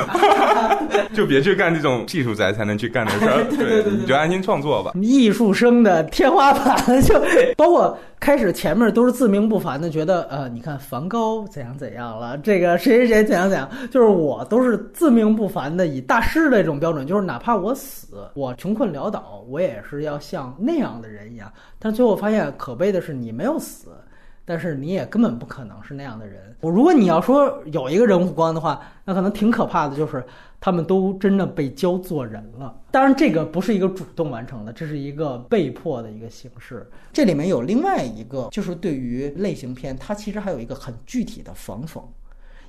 [1.13, 4.93] 就别去干这种技术宅才能去干的事儿， 对，你就安心创作吧。
[4.99, 6.33] 艺术生的天。
[6.33, 7.21] 花板， 就
[7.55, 21.51] 包括开始前面都是自命不凡的，觉得呃，你看梵高怎样怎样了，这个谁谁谁怎样怎样，就是我都是自命不凡的，以大师的这种标准，就是哪怕我死，我穷困潦倒，我也是要像那样的人一样。
[21.77, 23.89] 但最后发现，可悲的是你没有死。
[24.45, 26.55] 但是你也根本不可能是那样的人。
[26.61, 30.23] 我如果你要说有一个人物光的话，那可能挺可怕的，就是
[30.61, 32.73] 他们都真的被教做人了。
[32.89, 36.89] 当然，这个不是一个主动完成的，这是一个被迫的一个形式。
[37.11, 42.01] 这里面有另外一个，就是对于类型片，它其实还有一个很具体的防讽。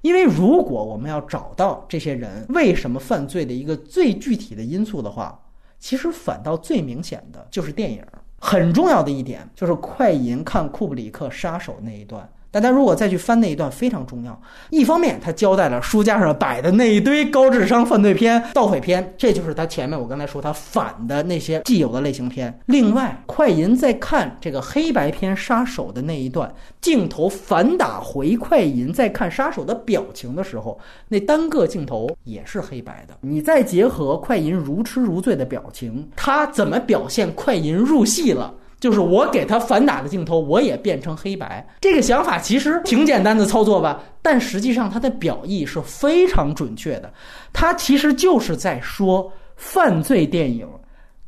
[0.03, 5.41] 因为如果我们要找到这些人为什么犯罪的一个最具体的因素的话，
[5.79, 8.05] 其实反倒最明显的就是电影。
[8.45, 12.31] 很重要的一点就是快银看库布里克杀手那一段。
[12.55, 14.41] 大家如果再去翻那一段，非常重要。
[14.71, 22.57] 一方面，他交代了书架上摆的那一堆高智商犯罪片、盗匪片，这就是他前面我刚才说他反的那些既有的类型片。
[22.67, 33.15] 另外，快银在看这个黑白片杀手的那一段镜头反打回快银在看杀手的表情的时候，那单个镜头也是黑白的。
[33.21, 38.55] 你再结合快银如痴如醉的表情，他怎么表现快银入戏了？
[38.85, 41.67] 就是我给他反打的镜头，我也变成黑白。
[41.81, 47.11] 这个想法其实挺简单的操作吧，但实际上它的表意是非常准确的。
[47.51, 50.69] 它其实就是在说，犯罪电影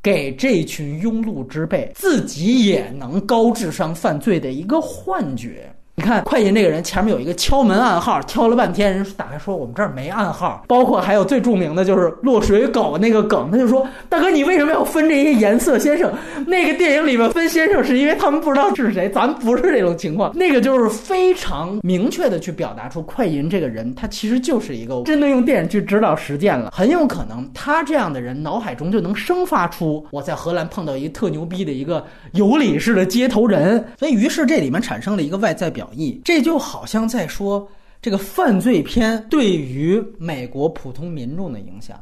[0.03, 5.75] 给这群庸碌之辈自己也能高智商犯罪的一个幻觉。
[5.98, 10.62] 你看快银这个人前面有一个敲门暗号，敲了半天，人打开说我们这儿没暗号。
[10.68, 16.12] 包括还有最著名的就是落水狗那个梗，他就说大哥你为什么要分这些颜色先生？
[16.46, 20.30] 那个电影里面分先生是因为他们不知道是谁，咱不是这种情况。
[20.37, 35.86] 那个就是非常明确的去表达出快银这个人，他其实就是一个真的用电影去指导实践了，很有可能他这样的人脑海中就能生发出我在荷兰碰到一个特牛逼的一个有理式的接头人，所以于是这里面产生了一个外在表。
[35.87, 37.68] 表意，这就好像在说
[38.03, 42.01] 这个犯罪片对于美国普通民众的影响，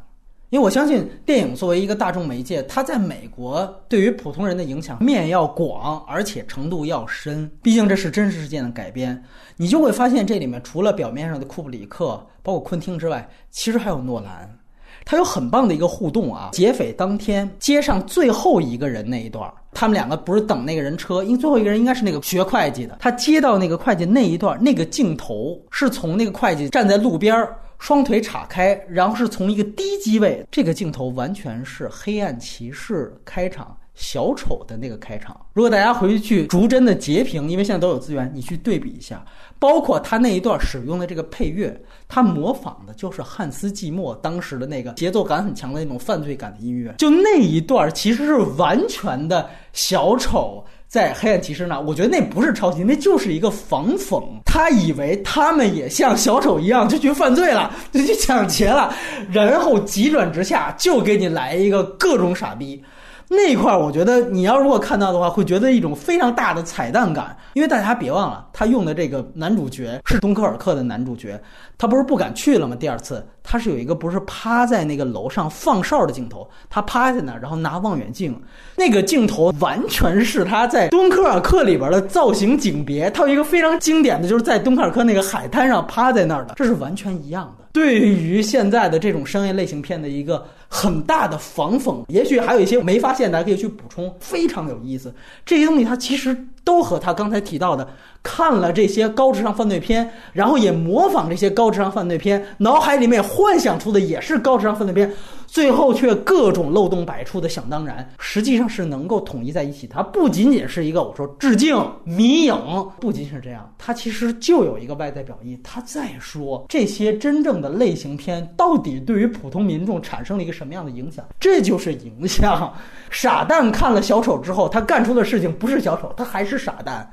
[0.48, 7.50] 因为我相信电影作为一个大众媒介，它在美国对于普通人的影响面要广，而且程度要深。
[7.62, 9.22] 毕竟这是真实事件的改编，
[9.56, 14.58] 你就会发现这里面除了表面上的库布里克，包括昆汀之外，其实还有诺兰。
[15.04, 16.50] 他有很棒的一个互动啊！
[16.52, 22.96] 劫匪当天接上最后一个人那一段，他们两个不是等那个人车，因为最后一个人应该是那个学会计的。
[23.00, 27.46] 他接到那个会计那一段，那个镜头是从那个会计站在路边，
[27.78, 33.76] 双腿岔开，然后是从一个低机位，这个镜头完全是《黑暗骑士》开场。
[33.94, 39.24] 小丑的那个开场，如果大家回去逐帧的截屏，因为现在都有资源，你去对比一下，
[39.58, 46.94] 包括他那一段使用的这个配乐，他模仿的就是汉斯季默当时的那个节奏感很强的那种犯罪感的音乐。
[46.98, 54.24] 就那一段其实是完全的小丑在黑暗骑士那，我觉得那不是抄袭，那就是一个仿讽。
[54.44, 58.92] 他以为他们也像小丑一样就去犯罪了，就去抢劫了，
[59.30, 62.82] 然后急转直下就给你来一个各种傻逼。
[63.28, 67.36] 那块儿，我觉得你要如果看到的话，会觉得一种非常大的彩蛋感。
[67.54, 71.40] 因为大家别忘了，他用的这个男主角是敦刻尔克的男主角，
[71.78, 72.74] 他不是不敢去了吗？
[72.74, 78.36] 第二次，他是有一个不是趴在那个楼上放哨的镜头，他趴在那儿，然后拿望远镜，
[78.76, 83.08] 那个镜头完全是他在敦刻尔克里边的造型景别。
[83.10, 87.64] 他有一个非常经典的就是在敦刻尔克那个海滩上趴在那儿的，这是完全一样的。
[87.72, 95.14] 对于现在的这种商业类型片的一个很大的防讽，也许还有一些没发现大家，可以去补充，非常有意思。
[95.46, 97.88] 这些东西它其实都和他刚才提到的。
[98.24, 105.12] 看了这些高智商犯罪片，然后也模仿这些高智商犯罪片，脑海里面幻想出的也是高智商犯罪片，
[105.54, 109.86] 最后却各种漏洞百出的想当然，实际上是能够统一在一起。
[109.86, 112.56] 它不仅仅是一个我说致敬迷影，
[112.98, 115.56] 不仅仅是这样，它其实就有一个外在表意。
[115.62, 121.24] 他在说这些真正的类型片到底对于普通民众产生了一个什么样的影响？
[121.38, 122.74] 这就是影响。
[123.08, 127.08] 傻蛋看了小丑之后，他干出的事情不是小丑，他还是傻蛋。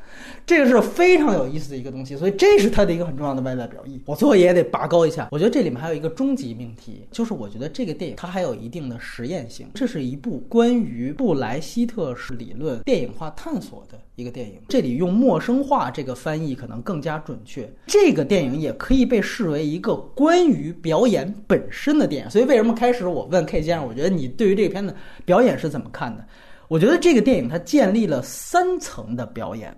[0.52, 4.02] 这个是非常有意思的一个东西，所以这是它的一个很重要的外在表意。
[4.06, 9.70] 我最后也得拔高一下，我觉得这里面还有一个终极命题，就是我觉得这个电影它还有一定的实验性。
[9.74, 14.56] 这是一部关于布莱希特式理论电影化探索的一个电影。
[14.68, 17.72] 这里用“陌生化”这个翻译可能更加准确。
[17.88, 22.30] 这个电影也可以被视为一个关于表演本身的电影。
[22.30, 26.26] 所以为什么开始我问 K 先生，我觉得你对于这个片子表演是怎么看的？
[26.68, 29.74] 我觉得这个电影它建立了三层的表演。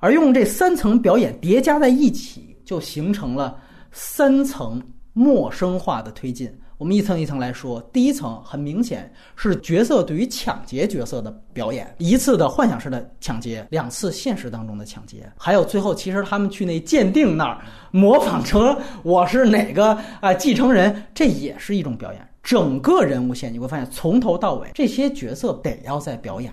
[0.00, 3.58] 而用这三层表演叠加在一起，就形成了
[3.92, 4.82] 三层
[5.12, 6.52] 陌生化的推进。
[6.76, 7.80] 我们一层一层来说。
[7.92, 17.58] 第一层很明显是角色对于抢劫角色的表演，一次的幻想式的抢劫，两次现实当中的抢劫，还有最后其实他们去那鉴定那儿
[17.90, 22.24] 模仿成我是哪个啊继承人，这也是一种表演。
[22.44, 26.52] 整个人物线你会发现，从头到尾这些角色得要在表演。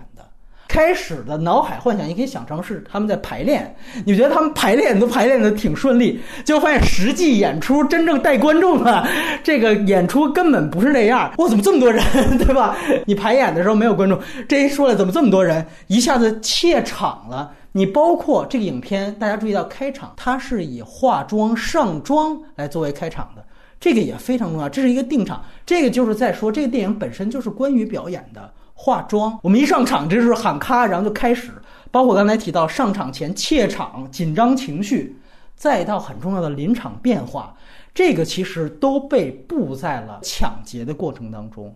[0.76, 3.73] 开始的脑海幻想，你可以想成是他们在排练，
[4.05, 9.07] 你觉得他们排练都排练的挺顺利，结果发现实际演出真正带观众的
[9.41, 11.32] 这个演出根本不是那样。
[11.38, 12.03] 哇，怎么这么多人，
[12.38, 12.76] 对吧？
[13.05, 14.19] 你排演的时候没有观众，
[14.49, 17.53] 这一说了怎么这么多人，一下子怯场了。
[17.71, 23.41] 你包括这个影片，大家注意到开场，它是以化妆上妆来作为开场的，
[23.80, 25.41] 这个也非常重要，这是一个定场。
[25.65, 28.51] 这个就是在说这个电影本身就是关于表演的。
[28.76, 31.51] 化妆，我们一上场，这是喊咔，然后就开始。
[31.89, 35.17] 包括刚才提到上场前怯场、紧张情绪，
[35.55, 37.55] 再到很重要的临场变化，
[37.93, 41.73] 这个其实都被布在了抢劫的过程当中。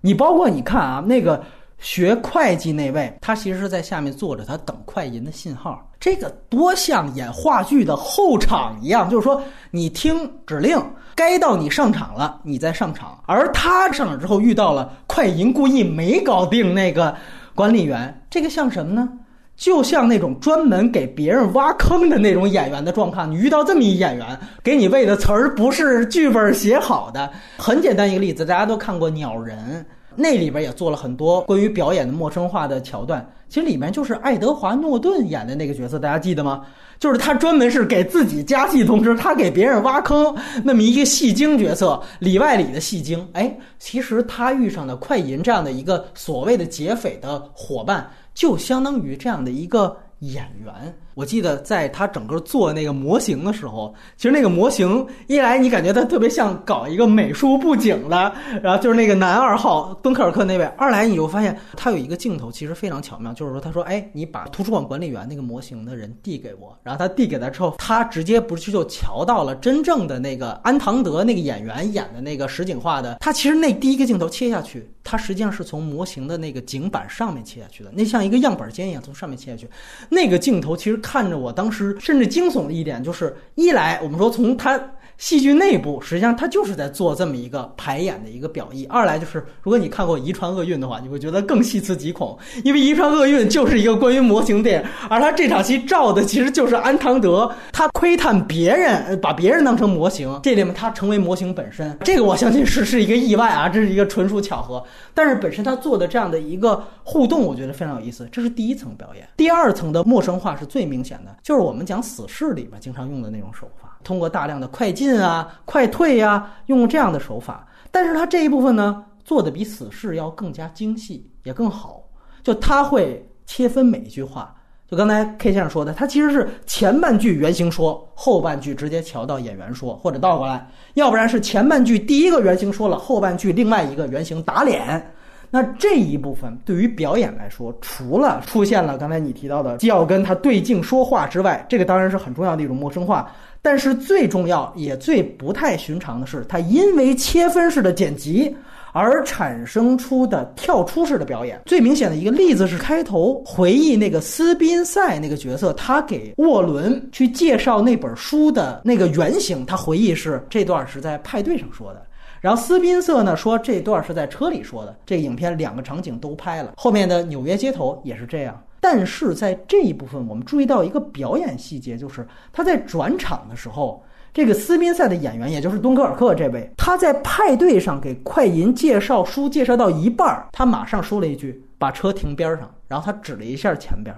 [0.00, 1.44] 你包括你看啊，那个
[1.78, 5.84] 学会计那位，他其实是在下面坐着，他等快银的信号。
[6.00, 10.80] 这个多像演话剧的后场一样，就是说你听指令。
[11.14, 13.20] 该到你上场了，你再上场。
[13.26, 17.12] 而他上场之后遇到了快银，故意没搞定那个
[17.56, 18.22] 管理员。
[18.30, 19.08] 这个像什么呢？
[19.56, 23.28] 就像那种专门给别人挖坑的那种演员的状况。
[23.28, 27.28] 你遇到这么一演员，给你喂的词儿不是剧本写好的。
[27.56, 29.84] 很简单一个例子，大家都看过《鸟人》，
[30.18, 33.24] 那里边也做了很多关于表演的陌生化的桥段。
[33.48, 36.66] 其实里面就是爱德华诺顿演的那个角色，大家记得吗？
[36.98, 43.26] 就是他专门是给自己加戏，同时他给别人挖坑，那么一个戏精角色，里外里的戏精。
[43.32, 50.94] 哎，其实他遇上的快银这样的一个所谓的劫匪的伙伴，就相当于这样的一个演员。
[51.18, 73.16] 我记得在他整个做那个模型的时候，其实那个模型一来你感觉他特别像搞一个美术布景的，然后就是那个男二号敦刻尔克那位；二来你就发现他有一个镜头其实非常巧妙，就是说他说：“哎，你把图书馆管理员那个模型的人递给我。”然后他递给他之后，他直接不是就瞧到了真正的那个安唐德那个演员演的那个实景化的。
[73.18, 79.68] 他其实那第一个镜头切下去，他实际上是从模型的那个景板上面切下去的，那像一个样板间一样从上面切下去。
[80.08, 80.96] 那个镜头其实。
[81.10, 84.78] 看着我当时甚至惊悚的一点就是，一来我们说从他。
[85.18, 88.86] 戏剧内部实际上它就是在做这么一个排演的一个表意。
[88.86, 101.98] 二来就是，如果你看过《遗传厄运》的话，你会觉得更细思极恐，因为《遗传厄运》就是一个关于模型电影，而他这场戏照的其实就是安唐德，他窥探别人，把别人当成模型，这里面他成为模型本身。
[102.04, 104.80] 这个我相信是是一个意外啊，这是一个纯属巧合。
[105.14, 108.28] 但是本身他做的这样的一个互动，我觉得非常有意思。
[108.30, 113.87] 这是第一层表演，第二层的陌生化是最明显的，就是我们讲死侍里面经常用的那种手法。
[114.08, 122.02] 通过大量的快进啊、快退呀，用这样的手法，但是它这一部分呢，做的比死侍要更加精细，也更好。
[122.42, 124.54] 就他会切分每一句话，
[124.90, 135.12] 就刚才 K 先生说的，他其实是前半句原型说，后半句直接调到演员说，或者倒过来，要不然是前半句第一个原型说了，后半句另外一个原型打脸。
[135.50, 143.30] 那这一部分对于表演来说，除了出现了刚才你提到的既要跟他对镜说话之外，这个当然是很重要的一种陌生化。
[143.70, 148.56] 但是最重要也最不太寻常的是，它因为切分式的剪辑
[148.92, 151.60] 而产生出的跳出式的表演。
[151.66, 162.02] 最明显的一个例子是开头回忆那个斯宾塞那个角色，他给沃伦去介绍那本书的那个原型，他回忆是这段是在派对上说的。
[162.40, 168.58] 然后斯宾塞呢说这段是在车里说的，这个影片两个场景都拍了，后面的纽约街头也是这样。
[168.80, 184.14] 但是在这一部分，我们注意到一个表演细节，就是他在转场的时候，这个斯宾塞的演员，也就是敦刻尔克这位，他在派对上给快银介绍书，介绍到一半，他马上说了一句：“把车停边上。”然后他指了一下前边。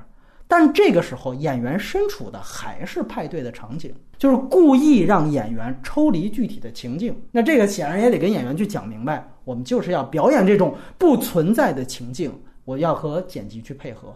[0.46, 7.16] 但这个时候，演员身处的还是派对的场景，就是故意让演员抽离具体的情境。
[7.30, 14.12] 那这个显然也得跟演员去讲明白，我们就是要表演这种不存在的情境，我要和剪辑去配合。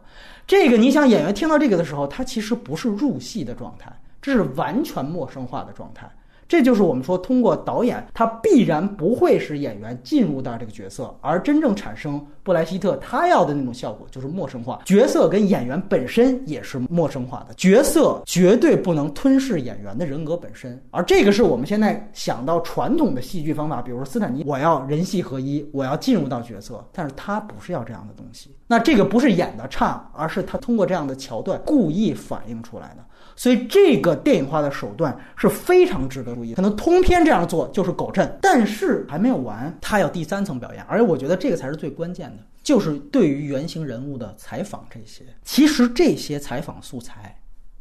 [0.47, 3.91] 这个你想，演员听到这个的时候，他其实不是入戏的状态，
[4.21, 6.11] 这是完全陌生化的状态。
[6.47, 14.83] 这就是我们说，通过导演，他必然不会使演员进入到这个角色，而真正产生布莱希特他要的那种效果，就是陌生化。
[14.85, 20.79] 角色跟演员本身也是陌生化的，角色绝对不能吞噬演员的人格本身。
[20.91, 28.51] 而这个是我们现在想到传统的戏剧方法，比如说斯坦尼，我要人戏合一，我要进入到角色，但是他不是要这样的东西。
[28.75, 33.05] 那这个不是演的差，而是他通过这样的桥段故意反映出来的。
[33.37, 36.55] 所以这个电影化的手段是非常值得注意。
[36.55, 44.85] 可能通篇这样做就是狗震，但是还没有完，他有第三层表演，而且我觉得这个才是最关键的，就是对于原型人物的采访。
[44.91, 47.33] 这些其实这些采访素材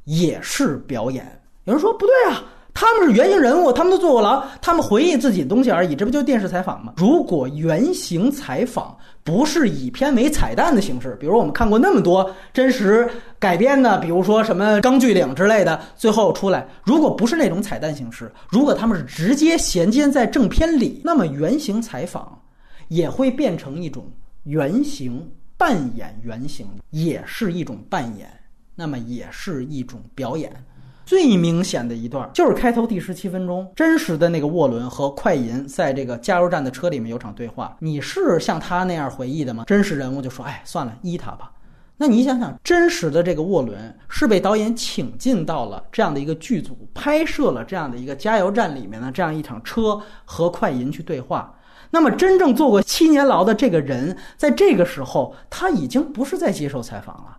[0.03, 1.25] 也是表演。
[1.63, 2.43] 有人说不对啊。
[2.75, 6.93] 他们是原型人物，他们都坐过牢，他们回忆自己的东西而已，这不就电视采访吗？
[6.97, 13.09] 如果原型采访不是以片尾彩蛋的形式，比如我们看过那么多真实
[13.39, 22.37] 改编的，比如说什么《钢锯岭》之类的，最后出来，如果不是那种彩蛋形式，如果他们是直接衔接在正片里，那么原型采访
[22.89, 24.11] 也会变成一种
[24.43, 28.29] 原型扮演原型，也是一种扮演，
[28.75, 30.51] 那么也是一种表演。
[31.05, 37.75] 最明显的一段就是开头第十七分钟，真实的那个沃伦和快银在这个加油站的车里面有场对话。
[37.79, 39.65] 你是像他那样回忆的吗？
[39.67, 41.51] 真实人物就说：“哎，算了，依他吧。”
[41.97, 51.53] 那你想想，真实的这个沃伦是被导演请进到了这样的一个剧组，拍摄了这样的一个加油站里面的这样一场车和快银去对话。
[51.91, 57.37] 那么，真正坐过七年牢的这个人，在这个时候他已经不是在接受采访了，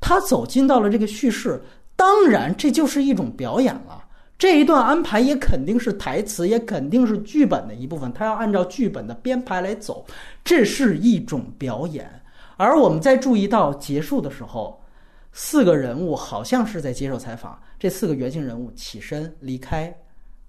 [0.00, 1.62] 他走进到了这个叙事。
[1.96, 4.04] 当然，这就是一种表演了。
[4.38, 8.12] 这一段安排也肯定是台词，也肯定是剧本的一部分。
[8.12, 10.04] 他要按照剧本的编排来走，
[10.44, 12.08] 这是一种表演。
[12.58, 14.78] 而我们在注意到结束的时候，
[15.32, 17.58] 四个人物好像是在接受采访。
[17.78, 19.94] 这四个原型人物起身离开，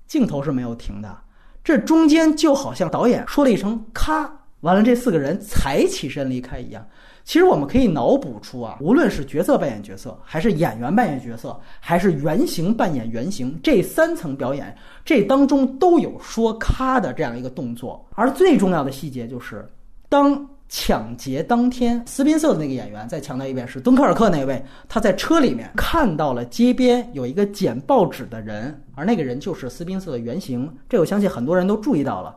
[0.05, 1.17] 镜头是没有停的。
[1.63, 4.29] 这中间就好像导演说了一声“咔”，
[4.61, 6.85] 完了，这四个人才起身离开一样。
[7.27, 14.73] 其实我们可以脑补出啊，无论是角色扮演角色，还是演员扮演角色，还是原型扮演原型，这三层表演，
[15.03, 18.07] 这当中都有说咔的这样一个动作。
[18.15, 19.67] 而最重要的细节就是，
[20.07, 30.73] 当抢劫当天，斯宾塞的那个演员再强调一遍，是敦刻尔克那位，他在车里面看到了街边有一个捡报纸的人，而那个人就是斯宾塞的原型。
[30.87, 32.33] 这我相信很多人都注意到了。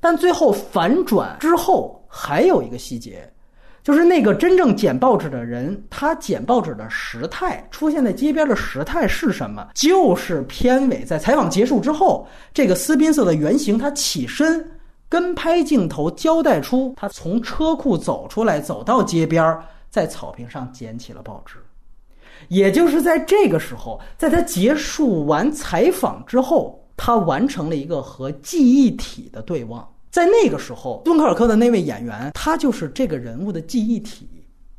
[0.00, 3.26] 但最后反转之后，还有一个细节。
[3.84, 9.68] 就是那个真正捡报纸的人，他捡报纸的时态出现在街边的时态是什么？
[9.74, 14.66] 就是片尾在采访结束之后，这个斯宾塞的原型他起身，
[15.06, 19.54] 跟拍镜头交代出他从车库走出来，走到街边，
[19.90, 21.56] 在草坪上捡起了报纸。
[22.48, 29.86] 也就是在这个时候，在他结束完采访之后，他完成了一个和记忆体的对望。
[30.14, 34.28] 在那个时候，敦刻尔克的那位演员，他就是这个人物的记忆体。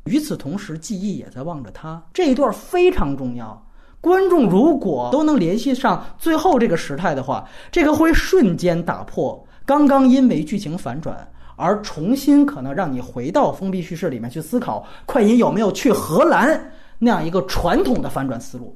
[0.04, 2.02] 与此同时，记忆也在望着他。
[2.14, 3.62] 这一段非常重要。
[4.00, 16.58] 观众如果都能联系上最后这个时态的话，这个会瞬间打破刚刚因为剧情反转而重新可能让你回到封闭叙事里面去思考快银有没有去荷兰
[16.98, 18.74] 那样一个传统的反转思路。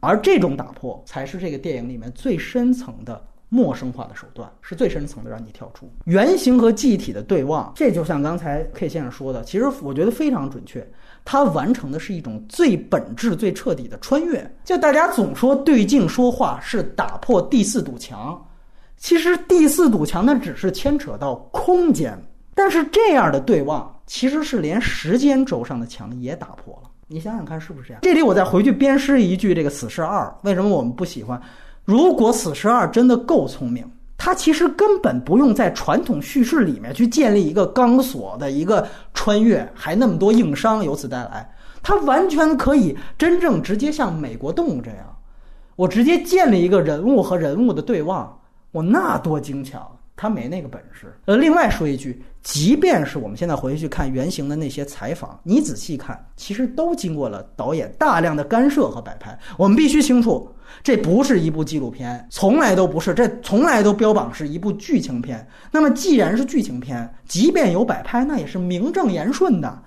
[0.00, 3.26] 而这种打破，才是这个电影里面最深层的。
[3.48, 7.72] 陌生化的手段是最深层的，让你跳出原型和记忆体的对望。
[7.74, 10.86] 这就像刚才 K 先生说的，其实我觉得非常准确。
[11.24, 14.50] 它完成的是一种最本质、最彻底的穿越。
[14.64, 18.42] 就大家总说对镜说话是打破第四堵墙，
[18.96, 22.18] 其实第四堵墙呢只是牵扯到空间，
[22.54, 26.90] 但是这样的对望其实是连时间轴上的墙也打破了。
[27.06, 28.00] 你想想看，是不是这样？
[28.02, 31.40] 这里我再回去鞭尸一句：这个《死侍二》，为什么我们不喜欢？
[31.88, 33.82] 如果死侍二真的够聪明，
[34.18, 41.50] 他其实根本不用在传统叙事里面去建立一个钢索的一个穿越，还那么多硬伤由此带来，
[41.82, 45.16] 他完全可以真正直接像美国动物这样，
[45.76, 48.38] 我直接建立一个人物和人物的对望，
[48.70, 49.97] 我那多精巧。
[50.18, 51.16] 他没那个本事。
[51.26, 59.38] 呃，另外说一句，即便是我们现在回去看原型的那些采访，你仔细看，其实都经过了导演大量的干涉和摆拍。
[59.56, 60.50] 我们必须清楚，
[60.82, 65.46] 这不是一部纪录片，从来都不是，这从来都标榜是一部剧情片。
[65.70, 69.82] 那么，既然是剧情片，即便有摆拍，那也是名正言顺的。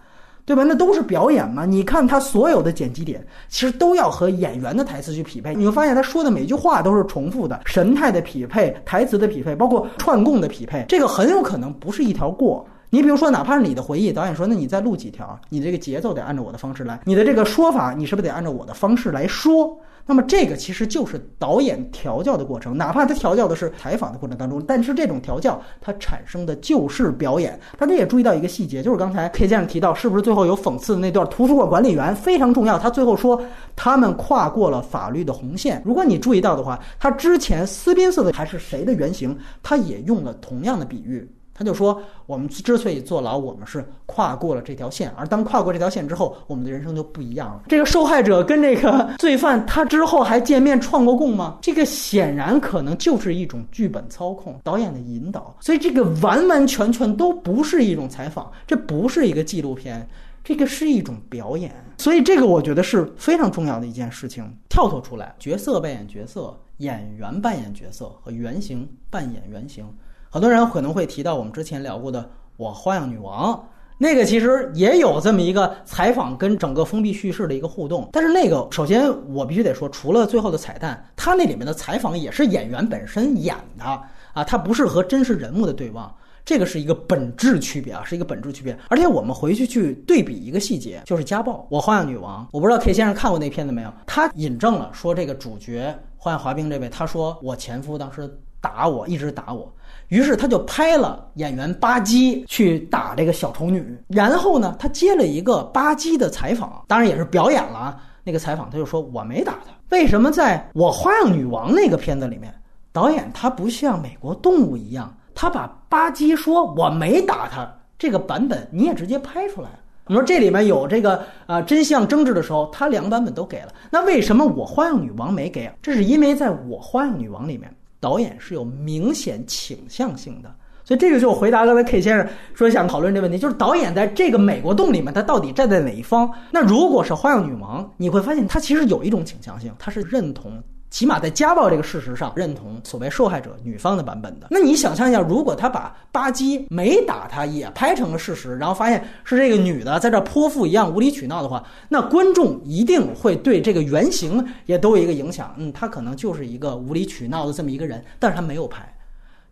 [0.51, 0.65] 对吧？
[0.67, 1.65] 那都是表演嘛。
[1.65, 5.55] 你看他所有的剪辑点，其实都要和演员的台词去匹配。
[5.55, 12.67] 你会发现他说的每句话都是重复的，神态的匹配、台词的匹配，包括串供的匹配，这个很有可能不是一条过。
[12.89, 19.73] 你比如说，哪怕是你的回忆，导演说，那你再录几条，你这个节奏得按照我的方式来，你的这个说法，你是不是得按照我的方式来说？
[20.05, 27.59] 那么这个其实就是导演调教的过程，哪怕他调教的是采访的过程当中，但是这种调教它产生的就是表演。
[27.77, 31.27] 大家也注意到一个细节，就是刚才 K 先生提到，是不是最后有讽刺的那段？
[31.29, 33.41] 图书馆管理员非常重要，他最后说
[33.75, 35.81] 他们跨过了法律的红线。
[35.85, 41.29] 如果你注意到的话，他之前斯宾塞的还是谁的原型，他也用了同样的比喻。
[41.61, 47.65] 他就说，我们之所以坐牢，我们是跨过了这条线，而当跨过这条线之后，我们的人生就不一样了。
[47.67, 51.59] 这个受害者跟这个罪犯，他之后还见面串过供吗？
[51.61, 60.09] 这个显然可能就是一种剧本操控、导演的引导，所以这个完完全全都不是一种采访，这不是一个纪录片。
[60.43, 64.43] 这个是一种表演，所以这个我觉得是非常重要的一件事情。
[64.69, 69.85] 跳脱出来，角色扮演角色，演员扮演角色和原型扮演原型。
[70.33, 72.21] 很多人可能会提到我们之前聊过的
[72.55, 73.53] 《我花样女王》，
[73.97, 78.07] 那个其实也有这么一个采访跟整个封闭叙事的一个互动。
[78.13, 86.09] 但是那个，首先我必须得说，除了最后的彩蛋，它那里面的采访也是演员本身演的啊，它不是和真实人物的对望。
[86.45, 88.75] 这个是一个本质区别啊，是一个本质区别。
[88.87, 91.67] 而且我们回去去对比一个细节，就是家暴。
[91.69, 93.93] 我花样女王，我不知道 K 先生看过那片子没有？
[94.07, 99.69] 他引证了说，这个主角花样滑冰这位，他说我前夫当时打我，一直打我。
[100.11, 103.97] 于是他就拍了演员巴基去打这个小丑女。
[104.09, 108.03] 然后呢，他接了一个巴基的采访，当然也是表演了啊。
[108.25, 109.71] 那个采访他就说我没打他。
[109.89, 112.53] 为什么在我花样女王那个片子里面，
[112.91, 115.15] 导演他不像美国动物一样？
[115.33, 117.65] 他把巴基说我没打他
[117.97, 119.69] 这个版本你也直接拍出来。
[120.07, 123.69] 你说这里面有这个啊真相争执的时候，他两个版本都给了。
[123.89, 125.71] 那为什么我花样女王没给？
[125.81, 130.53] 这是因为在我花样女王里面，导演是有明显倾向性的。
[130.83, 136.29] 所以这个就回答刚才 K 先生说想讨论这问题，就是导演在这个美国洞里面，他到底站在哪一方？
[136.51, 140.61] 那如果是花样女王，你会发现他其实有一种倾向性，他是认同。
[140.91, 144.47] 起码在家暴这个事实上，认同所谓受害者女方的版本的。
[144.51, 155.55] 那你想象一下，如果他把巴基没打他也拍成了事实，然后发现是这个女的在这泼妇一样无理取闹的话，那观众一定会对这个原型也都有一个影响。
[155.57, 158.93] 嗯，他可能就是一个无理取闹的这么一个人，但是他没有拍，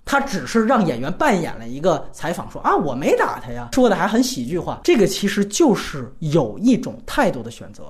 [0.03, 4.81] 他只是让演员扮演了一个采访，说啊我没打他呀，说的还很喜剧化。
[4.83, 7.83] 这个其实就是有一种态度的选择。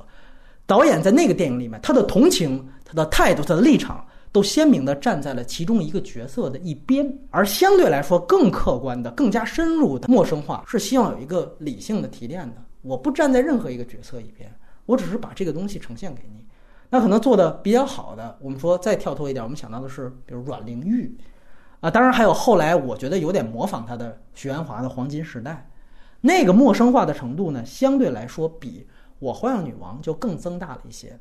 [0.68, 2.64] 导演在那个电影里面，他的同情。
[2.90, 12.56] 他的态度、他的立场都鲜明地站在了其中一个角色的一边，而相对来说更客观的、更加深入的陌生化，是希望有一个理性的提炼的。
[12.82, 14.52] 我不站在任何一个角色一边，
[14.88, 16.44] 我只是把这个东西呈现给你。
[16.90, 21.16] 那可能做的比较好的，我们说再跳脱一点，我们想到的是，比如阮玲玉，
[21.82, 25.70] 啊，当然还有后来我觉得有点模仿他的徐安华的《黄金时代》，
[26.22, 28.88] 那个陌生化的程度呢，相对来说比
[29.20, 31.20] 我花样女王就更增大了一些。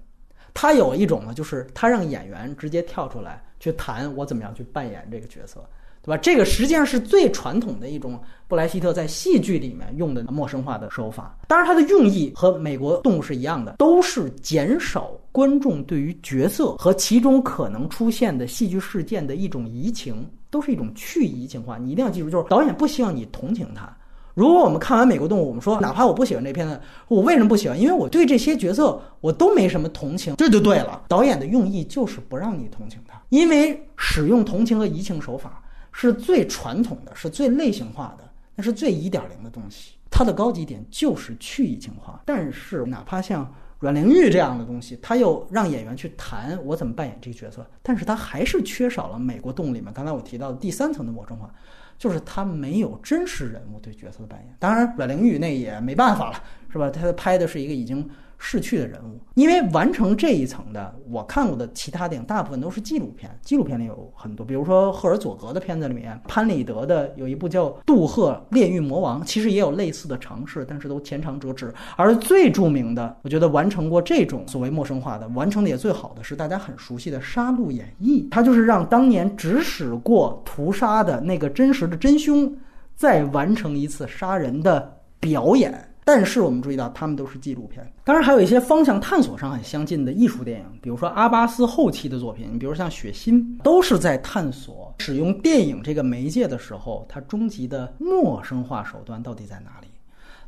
[0.54, 5.64] 他有一种呢，就是他让演员直接跳出来去谈我怎么样去扮演这个角色，
[6.02, 6.16] 对吧？
[6.16, 11.36] 这个实际上是最传统的一种布莱希特在戏剧里面用的陌生化的手法。
[11.46, 21.78] 当然，他的用意和美国动物是一样的，都是减少观众对于角色和其中可能出现的戏剧事件的一种移情，都是一种去移情化。
[21.78, 23.94] 你一定要记住，就是导演不希望你同情他。
[24.38, 27.76] 如果我们看完《美国动物》，我们说哪怕我不喜欢这片子，我为什么不喜欢？
[27.76, 31.02] 因为我对这些角色我都没什么同情，这就对了。
[31.08, 35.60] 导演的用意就是不让你同情他，因为使用同情和移情手法
[35.90, 38.22] 是最传统的，是最类型化的，
[38.54, 39.94] 那是最一点零的东西。
[40.08, 42.22] 它的高级点就是去移情化。
[42.24, 51.52] 但是哪怕像阮玲玉这样的东西，他又让演员去谈我怎么扮演这个角色，但是他还是缺少了《美国动物》里面刚才我提到的第三层的陌生化。
[51.98, 56.42] 就是他没有真实人物对角色的扮演，当然阮玲玉那也没办法了，
[56.72, 56.88] 是吧？
[56.88, 58.08] 他拍的是一个已经。
[58.38, 63.28] 逝去的人物，因为完成这一层的，我看过的其他电影大部分都是纪录片。
[63.42, 71.74] 纪录片里有很多，比如说赫尔佐格的片子里面，潘里德的有一部叫《杜赫炼狱魔王》，其实也有类似的尝试，但是都浅尝辄止。
[71.96, 82.56] 而最著名的，我觉得完成过这种所谓陌生化的，完成的也最好的是大家很熟悉的《杀戮演义》，它就是让当年指使过屠杀的那个真实的真凶，
[82.94, 85.84] 再完成一次杀人的表演。
[86.08, 87.86] 但是我们注意到，他们都是纪录片。
[88.02, 99.88] 当然，还有一些方向探索上很相近的艺术电影，比如说阿巴斯后期的作品，你比如像《血腥》，都是在探索使用电影这个媒介的时候，它终极的陌生化手段到底在哪里。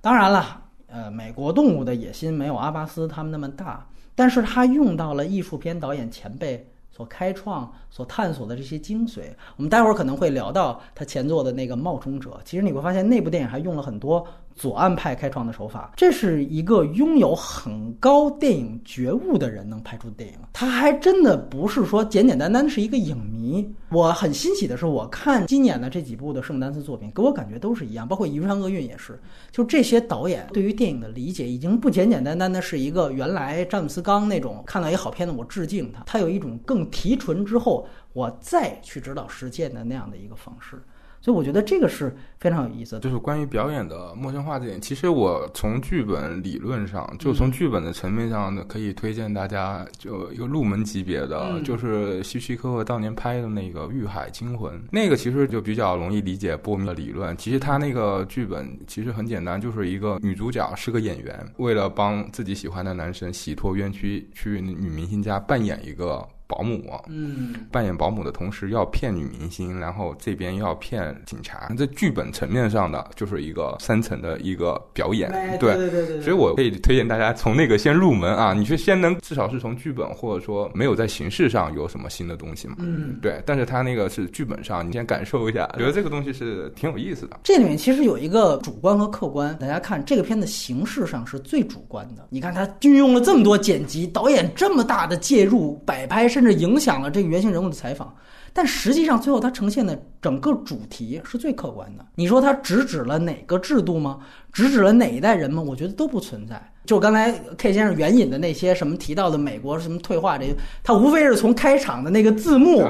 [0.01, 9.25] 当然了，呃，美国动物的野心没有阿巴斯他们那么大，但是他用到了艺术片导演前辈所开创、所探索的这些精髓。
[9.57, 14.27] 我们待会儿可能会聊到他前作的那个《冒充者》，其实你会发现那部电影还用了很多。
[14.55, 20.39] 左岸派开创的手法，这是一个拥有很高电影觉悟的人能拍出的电影。
[20.53, 23.67] 他还真的不是说简简单单是一个影迷。
[23.91, 29.19] 我很欣喜的是，我看今年的这几部的圣丹斯作品，给我感觉都是一样，包括《遗传厄运》也是。
[29.51, 40.81] 就这些导演对于电影的理解，已经不简简单单的是一个原来詹姆斯刚那种看到一好片子我致敬他，他有一种更提纯之后我再去指导实践的那样的一个方式。
[41.21, 43.01] 所以我觉得这个是非常有意思的。
[43.01, 57.37] 就是关于表演的陌生化这点，其实我从剧本理论上，就从剧本的层面上呢，可以推荐大家就一个入门级别的，嗯就是希区柯克当年拍的那个《欲海惊魂》，那个其实就比较容易理解波米的理论。
[57.37, 66.83] 其实他那个剧本其实很简单，就是一个女主角是个演员，为了帮自己喜欢的男生洗脱冤屈，去女明星家扮演一个保姆。
[67.09, 75.71] 嗯，扮演保姆的同时要骗女明星，然后这边要骗警察，在剧本层面上的就是一个三层的一个表演，哎对。
[75.77, 83.19] 对对对对，所以我可以推荐大家从那个先入门啊，你去先能至少是从剧本或者说没有在形式上有什么新的东西嘛，嗯。
[83.23, 83.41] 对。
[83.47, 87.39] 但是他那个是剧本上，你先感受一下，觉得这个东西是挺有意思的。
[87.45, 92.27] 这里面其实有一个主观和客观，大家看这个片子形式上是最主观的。
[92.31, 98.15] 你看他运用了这么多剪辑，导演这么大的介入、摆拍，甚至影响了这个原型人物的采访，
[98.55, 102.07] 但实际上最后它呈现的整个主题是最客观的。
[102.15, 104.21] 你说它直指了哪个制度吗？
[104.55, 105.61] 直指了哪一代人吗？
[105.61, 106.59] 我觉得都不存在。
[106.87, 112.83] 就刚才 K 先生援引的那些什么提到的美国什么退化这些，他无非是从开场的那个字幕。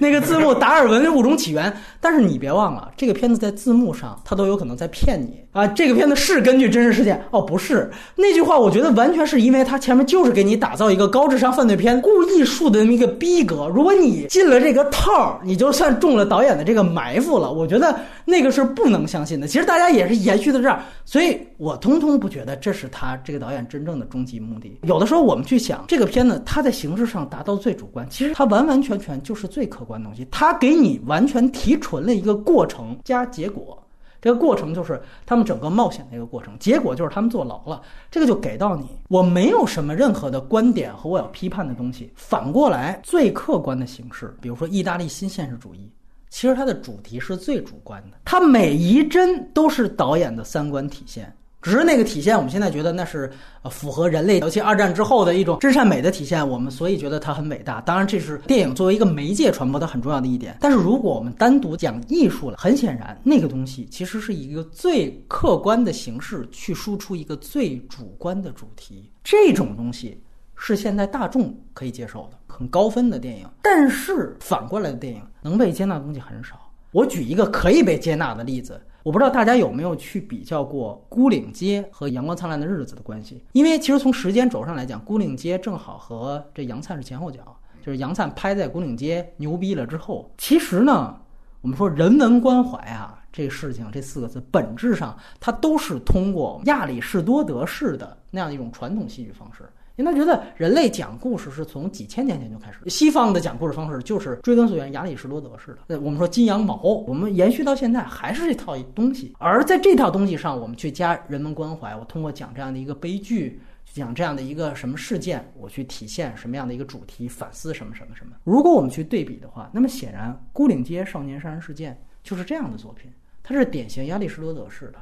[0.00, 5.64] 那个字幕达尔文的物种起源，但是你别忘了，这个片子在字幕上，他都有可能在骗你啊！
[5.68, 13.68] 这个片子是根据真实事件哦，不是那句话，我觉得完全是因为它前面就是给你打造一个高智商犯罪片，故意树的那么一个逼格。
[13.68, 17.52] 如果你进了这个套儿，你就算中了导演的这个埋伏了。
[17.52, 19.46] 我觉得那个是不能相信的。
[19.46, 24.80] 其实大家也是延续到这儿，所以我通通不觉得这是他这个导演真正的终极目的。
[24.82, 30.26] 有的时候我们去想这个片子，它在形式上达到最主观，其实它完完全全就是最客观的东西。
[30.32, 33.78] 它给你完全提纯了一个过程加结果，
[34.24, 37.82] 这个过程就是他们整个冒险的一个过程，结果就是他们坐牢了。
[38.10, 42.10] 这个就给到你，我没有什么任何的观点和我要批判的东西。
[42.14, 45.92] 反过来，最客观的形式，比如说意大利新现实主义。
[46.30, 51.30] 其实它的主题是最主观的，它每一帧都是导演的三观体现。
[51.64, 53.32] 只是那个体现，我们现在觉得那是
[53.70, 57.80] 符合人类，尤其二战之后的一种真善美的体现，我们所以觉得它很伟大。
[57.80, 60.58] 当然，这是电影作为一个媒介传播的很重要的一点。
[60.60, 69.10] 但是如果我们单独讲艺术了，很显然那个东西其实是一个最客观的形式去输出一个最主观的主题。
[69.24, 70.22] 这种东西
[70.54, 73.48] 是现在大众可以接受的，很高分的电影。
[73.62, 76.60] 但是反过来的电影能被接纳的东西很少。
[76.90, 78.78] 我举一个可以被接纳的例子。
[79.04, 91.14] 我不知道大家有没有去比较过《孤岭街》和《阳光灿烂的日子》的关系，因为其实从时间轴上来讲，《孤岭街》正好和这杨灿是前后脚，就是杨灿拍在《孤岭街》牛逼了之后，其实呢，
[91.60, 99.68] 我们说人文关怀啊，这事情这四个字本质上它都是通过亚里士多德式的那样一种传统戏剧方式。
[99.96, 105.78] 因为他觉得人类讲故事是从几千年前就开始，西方的讲故事方式就是追根溯源，亚里士多德式的。
[105.86, 109.36] 呃，我们说金羊毛，我们延续到现在还是这套东西。
[109.38, 118.32] 而在这套东西上，我们去加人文关怀，我通过讲这样的一个悲剧，讲这样的一个什么事件，我去体现什么样的一个主题，反思什么什么什么。
[118.42, 121.92] 如果我们去对比的话，那么显然《孤岭街少年杀人事件》
[122.28, 123.08] 就是这样的作品，
[123.44, 124.98] 它是典型亚里士多德式的，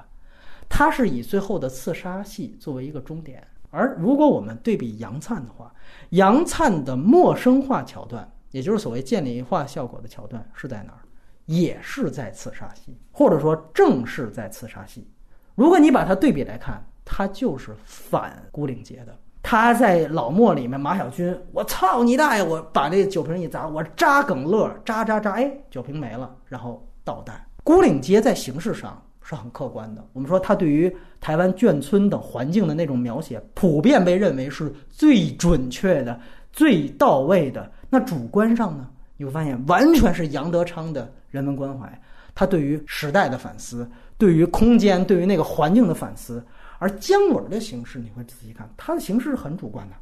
[0.69, 3.43] 它是以最后的刺杀戏作为一个终点。
[3.73, 5.75] 而如果我们对比杨灿的话，
[6.11, 11.01] 杨灿的陌生化桥段，也就是所谓建立化效果的桥段是在哪儿？
[11.47, 15.11] 也是在刺杀戏，或者说正是在刺杀戏。
[15.55, 19.19] 如果你把它对比来看，它就是反孤岭街的。
[19.43, 22.45] 他在老莫里面，马小军，我操你大爷！
[22.45, 27.45] 我把这酒瓶一砸，我扎梗乐，扎扎扎，哎，酒瓶没了，然后倒弹。
[27.65, 29.03] 孤岭街在形式上。
[29.23, 30.05] 是很客观的。
[30.13, 36.19] 我们说他对于台湾眷村等环境的那种描写，普遍被认为是最准确的、
[36.53, 37.71] 最到位的。
[37.89, 42.01] 那主观上呢，你会发现完全是杨德昌的人文关怀，
[42.35, 46.45] 他对于时代的反思，对于空间、对于那个环境的反思。
[46.79, 49.95] 而姜文的形式，你会仔细看，他的形式是很主观的，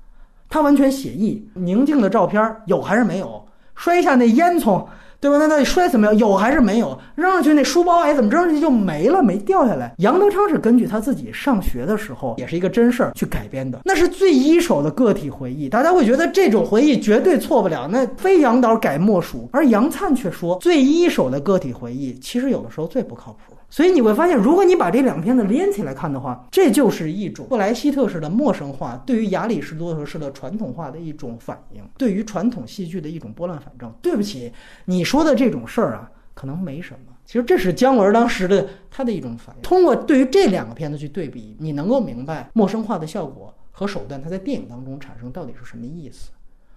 [0.49, 1.47] 他完全写意。
[1.53, 3.47] 宁静的照片有还是没有？
[3.75, 4.85] 摔一下那烟囱。
[5.23, 5.37] 对吧？
[5.37, 6.17] 那到底摔怎么样？
[6.17, 6.99] 有还是没有？
[7.15, 9.23] 扔上去那书包哎，怎么扔上去就没了？
[9.23, 9.95] 没掉下来。
[9.99, 15.69] 杨德昌是根据他自己上学的时候，也是一个真事儿去改编的，那是最一手的个体回忆。
[15.69, 19.47] 大家会觉得这种回忆绝对错不了，那非杨导改莫属。
[19.53, 23.50] 而杨灿却说，最一手的个体回忆其实有的时候最不靠谱。
[23.71, 33.91] 所以你会发现，如果你把这两片子连起来看的话，这就是一种布莱希特式的陌生化，对于亚里士多德式的传统化的一种反应，对于传统戏剧的一种拨乱反正。
[34.03, 34.53] 对不起，
[34.87, 37.15] 你说的这种事儿啊，可能没什么。
[37.25, 39.63] 其实这是姜文当时的他的一种反应。
[39.63, 46.31] 通过对于这两个片子去对比，你能够明白陌生化的效果和手段，它在电影当中产生到底是什么意思。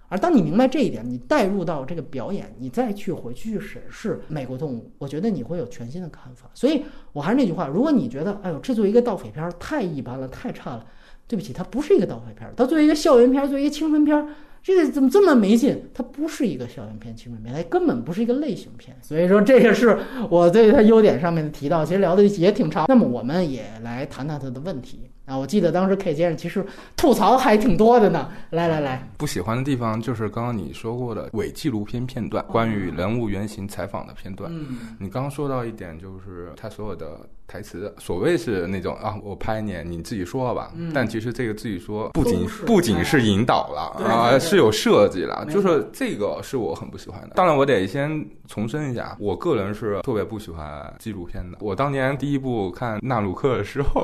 [0.08, 6.50] 而当你明白这一点，你带入到这个表演，你再去回去去审视美国动物，我觉得你会有全新的看法。
[6.54, 10.86] 所以我还是那句话，如果你觉得，哎呦，这作为一个盗匪片太一般了，太差了，
[11.26, 14.28] 对不起，它不是一个盗匪片，它作为一个校园片，作为一个青春片。
[14.62, 15.90] 这个怎么这么没劲？
[15.92, 18.96] 它不是一个校园片、青春片，它根本不是一个类型片。
[19.02, 19.98] 所以说，这个是
[20.30, 21.84] 我对它优点上面的提到。
[21.84, 25.36] 其实聊的也挺长，那么我们也来谈谈它的问题啊。
[25.36, 26.64] 我记得当时 K 先生其实
[26.96, 28.30] 吐槽还挺多的呢。
[28.50, 34.50] 来来来，不喜欢的地方就是刚刚你说过的伪纪录片片段，关于人物原型采访的片段。
[34.54, 37.20] 嗯，你刚刚说到一点，就是他所有的。
[37.46, 40.72] 台词所谓是那种啊，我拍你，你自己说吧。
[40.92, 47.30] 但其实这个自己说不仅不仅是引导了啊，是有设计了，就是这个是我很不喜欢的。
[47.34, 51.58] 当然，我得先重申一下，我个人是特别不喜欢纪录片的。
[51.60, 54.00] 我当年第一部看《纳鲁克》的时候，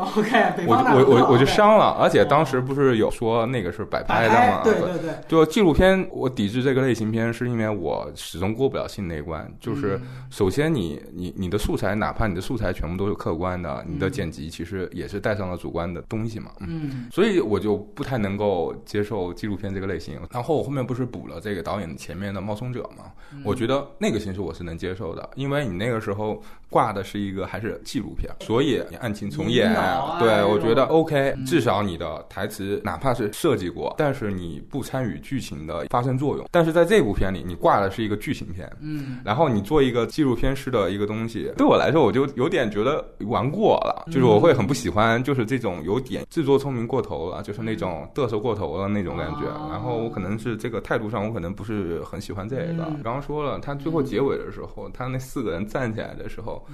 [0.66, 4.60] 我我我我就伤了，而且当时不是有说那个是摆拍的吗？
[4.62, 9.50] 对对对，就纪录片，我抵制这个类型片，是因为我始终过不了心那一关。
[9.58, 13.29] 就是首先，你你你的素材，哪怕你的素材全部都是客。
[13.30, 20.18] 客观的，你的剪辑其实也是带上了主观的东西嘛，嗯，所以我就不太能够接受纪录片这个类型。
[20.32, 23.12] 然后我后面不是补了这个导演前面的《冒充者》嘛，
[23.44, 29.72] 我觉得那个形式我是能接受的，因为你那个时候挂的是一个还是纪录片，所以你案情重演，
[30.18, 36.44] 对我觉得 OK，至少你的台词哪怕是设计过，但是你不参与剧情的发生作用。
[36.50, 43.04] 但是在这部片里，你挂的是一个剧情片，嗯，然后你做一个纪录片式的一个东西，对我来说，我就有点觉得。
[43.26, 49.46] 玩过了，就是我会很不喜欢，就是这种有点自作聪明过头了，就是那种嘚瑟过头了那种感觉。
[49.70, 52.84] 然后我可能是这个态度上，我可能不是很喜欢这个。
[53.02, 56.64] 刚刚说了，他最后结尾的时候，他那四个人站起来的时候，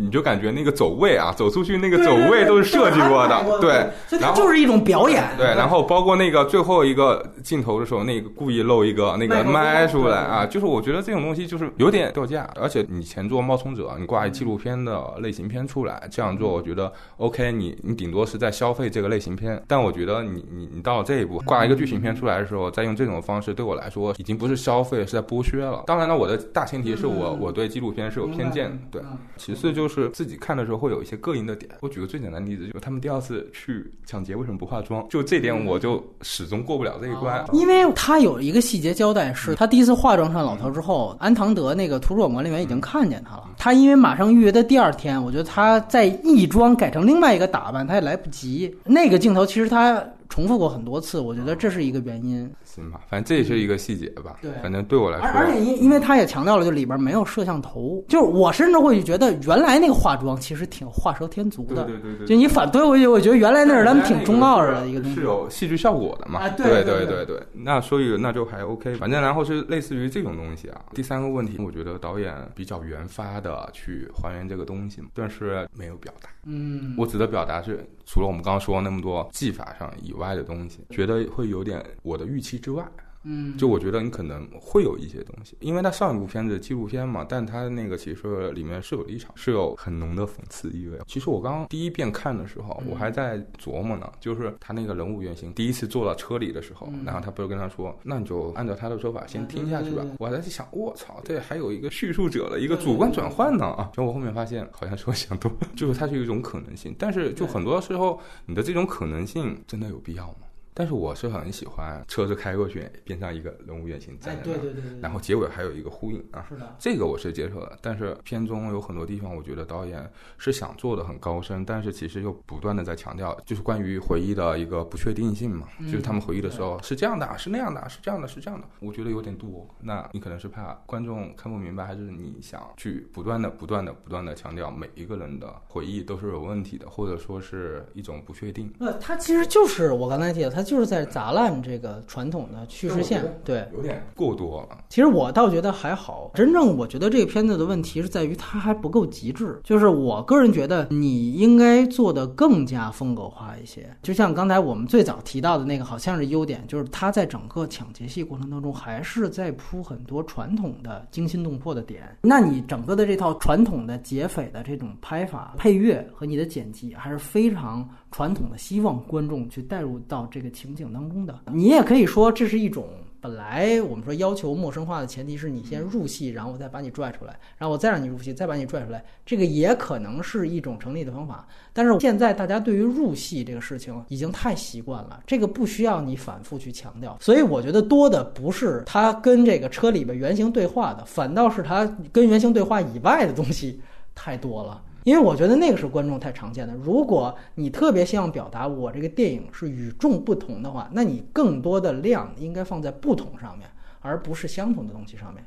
[0.00, 4.18] 你就感觉那个走位啊，走出去那个走位都是设计过的，对。
[4.18, 5.22] 然后就是一种表演。
[5.36, 12.48] 对，然后包括那个最后一个镜头的时候，那个故意露一个那个麦出来啊，就是我觉得这种东西就是有点掉价。
[12.60, 15.91] 而且你前做冒充者，你挂一纪录片的类型片出来。
[16.10, 17.52] 这样做，我觉得 OK。
[17.52, 25.84] 你你顶多是在消费这个类型片，但我觉得你你你到了这一步，挂一个剧情片出来的时候，再用这种方式，对我来说已经不是消费，是在剥削了。
[25.86, 29.02] 当然了，我的大前提是我我对纪录片是有偏见的，对。
[29.36, 31.70] 其次就是自己看的时候会有一些膈应的点。
[31.80, 35.06] 我举个最简单的例子，就是他们第二次去抢劫为什么不化妆？
[35.08, 37.44] 就这点我就始终过不了这一关。
[37.52, 43.50] 因为他有一个细节交代，是他第一次化妆上老头之后，安唐德那个图书馆管理员已经看见他了。
[43.58, 48.74] 他因为马上预约的第二天，我觉得他在一装改成另外一个打扮，他也来不及。
[48.84, 50.02] 那个镜头其实他。
[50.32, 52.50] 重复过很多次，我觉得这是一个原因。
[52.74, 54.36] 行吧，反正这也是一个细节吧。
[54.40, 58.02] 对，反正对我来说，而且因因为他也强调了，就里边没有摄像头。
[58.08, 61.84] 就是我甚至会觉得，原来那个化妆其实挺画蛇添足的。
[61.84, 62.26] 对对对。
[62.26, 65.16] 就你反推回去，我觉得原来那是他们挺中二的一个东西。
[65.16, 66.40] 是有戏剧效果的嘛？
[66.40, 67.42] 啊，对对对对。
[67.52, 68.94] 那所以那就还 OK。
[68.94, 70.80] 反正然后是类似于这种东西啊。
[70.94, 76.30] 第三个问题，我觉得导演比较原发的去还原这个东西，但是没有表达。
[76.46, 76.94] 嗯。
[76.96, 80.80] 我指的表达是，除了我们刚刚说那么多技法上以外的东西。
[80.90, 82.88] 觉得会有点我的预期之外。
[83.24, 90.98] 嗯，就我觉得你可能会有一些东西，因为他上一部片子纪录片嘛，但他那个其实里面是有立场，是有很浓的讽刺意味。
[91.06, 100.04] 其实我刚第一遍看的时候，我还在琢磨呢，就是他那个人物原型第一次坐到车里的时候，然后他不是跟他说，那你就按照他的说法先听下去吧。
[100.18, 103.88] 我还在想，我操，这还有一个叙述者的一个主观转换呢啊！
[103.94, 110.38] 就我后面发现，好像是我想多，就是它是一种可能性，但是就很多时候，你的这种可能性真的有必要吗？
[110.74, 117.78] 但是我是很喜欢车子开过去，边上一个人物原型站在那，然后结尾还有一个呼应啊，是的，这个我是接受的。
[117.82, 129.68] 但是片中有很多地方，我觉得导演是想做的很高深，但是其实又不断的在强调，就是关于回忆的一个不确定性嘛，就是他们回忆的时候是这样的，是那样的，是这样的，是这样的，我觉得有点多。
[129.80, 138.72] 那你可能是怕观众看不明白，还是你想去不断的、不断的、不断的强调每一个人的回忆都是有问题的，或者说是一种不确定？
[138.78, 140.61] 那，他其实就是我刚才提的，他。
[140.62, 144.78] 就是在砸烂这个传统的叙事线，对，有点过多了。
[144.88, 149.60] 其实我倒觉得还好，真正我觉得这个片子的问题是在于它还不够极致。
[149.64, 153.88] 就是我个人觉得你应该做的更加风格化一些。
[154.02, 162.16] 就像刚才我们最早提到的那个，好像是优点，就是它在整个抢劫戏过程当中还是在铺很多传统的惊心动魄的点。
[162.22, 170.51] 那你整个的这套传统的劫匪的这种拍法、配乐和你的剪辑还是非常传统的，希望观众去带入到这个。
[170.52, 172.86] 情景当中的，你也可以说这是一种
[173.20, 181.46] 本来我们说要求陌生化的前提是你先入戏，然后我再把你拽出来，然后我再让你入戏，再把你拽出来，这个也可能是一种成立的方法。
[181.72, 187.16] 但是现在大家对于入戏这个事情已经太习惯了，这个不需要你反复去强调。
[187.20, 193.80] 所以我觉得多的不是他跟这个车里边原型对话的，反倒是他跟原型对话以外的东西
[194.14, 194.82] 太多了。
[195.04, 196.74] 因为我觉得那个是观众太常见的。
[196.74, 203.68] 如果你特别希望表达我这个电影是与众不同的话，那你更多的量应该放在不同上面，
[204.00, 205.44] 而不是相同的东西上面。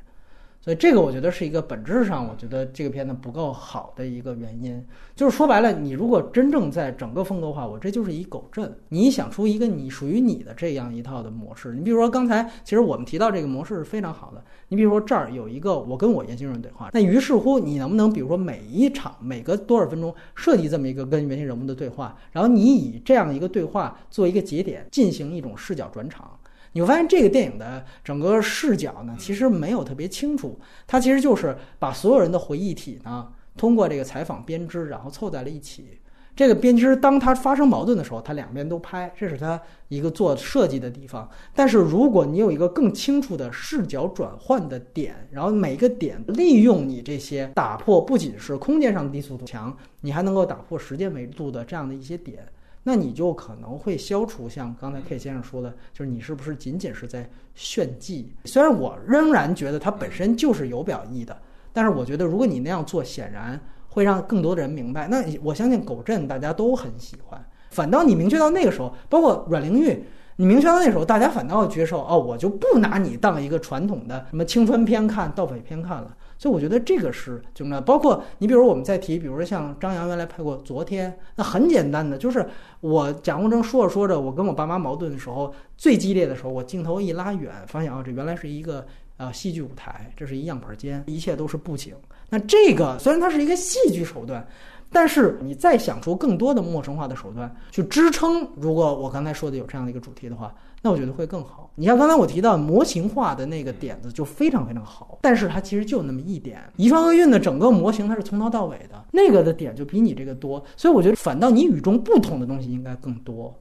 [0.66, 4.84] 所以这个我觉得是一个本质上，我觉得这个片子不够好的一个原因。
[5.14, 8.76] 就是说白了，你如果真正在整个风格化，我这就是一狗镇。
[8.88, 14.42] 你想出一个你属于你的这样一套的模式，你比如说刚才其实我们提到这个模式是非常好的。
[14.66, 26.36] 你比如说这儿有一个我跟我原型人对话，那于是乎你能不能比如说每一场每隔多少分钟设计这么一个跟原型人物的对话，然后你以这样一个对话做一个节点，进行一种视角转场。
[26.76, 35.98] 你会发现这个电影的整个视角呢，其实没有特别清楚，它其实就是把所有人的回忆体呢，通过这个采访编织，然后凑在了一起。
[36.34, 39.58] 这个编织当它发生矛盾的时候，它两边都拍，这是它
[39.88, 41.26] 一个做设计的地方。
[41.54, 52.46] 但是如果你有一个更清楚的视角转换的点，然后每个点利用你这些打破不仅是空间上的低速度墙，你还能够打破时间维度的这样的一些点。
[52.88, 58.32] 那你就可能会消除像刚才 K 先生说的，就是你是不是仅仅是在炫技？
[58.44, 61.36] 虽然我仍然觉得它本身就是有表意的，
[61.72, 65.08] 但是我觉得如果你那样做，显然会让更多的人明白。
[65.08, 70.04] 那我相信狗镇大家都很喜欢，反倒你明确到那个时候，包括阮玲玉，
[70.36, 76.16] 你明确到那时候，大家反倒要接受哦，我就不拿你当一个传统的什么青春片看、盗匪片看了。
[76.38, 82.46] 所以我觉得这个是重要，包括你比如我们在提，比如说像张扬原来拍过《昨天》，那很简单的，就是
[82.80, 91.94] 我蒋国正说着说着，我跟我爸妈矛盾的时候，最激烈的时候，我镜头一拉远，发现啊，这原来是一个呃戏剧舞台，这是一样板间，一切都是布景。
[92.30, 94.46] 那这个虽然它是一个戏剧手段。
[94.92, 100.54] 但是你再想出更多的陌生化的手段去支撑，如果我刚才说的有这样的一个主题的话，
[100.86, 101.68] 那我觉得会更好。
[101.74, 106.62] 你像刚才我提到模型化的那个点子就非常非常好，但是它其实就那么一点。
[106.76, 113.52] 遗传厄运的整个模型它是从头到尾的，那个的点就比你这个多，所以我觉得反倒你与众不同的东西应该更多，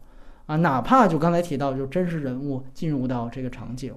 [0.46, 3.92] 啊，哪怕就刚才提到就真实人物进入到这个场景。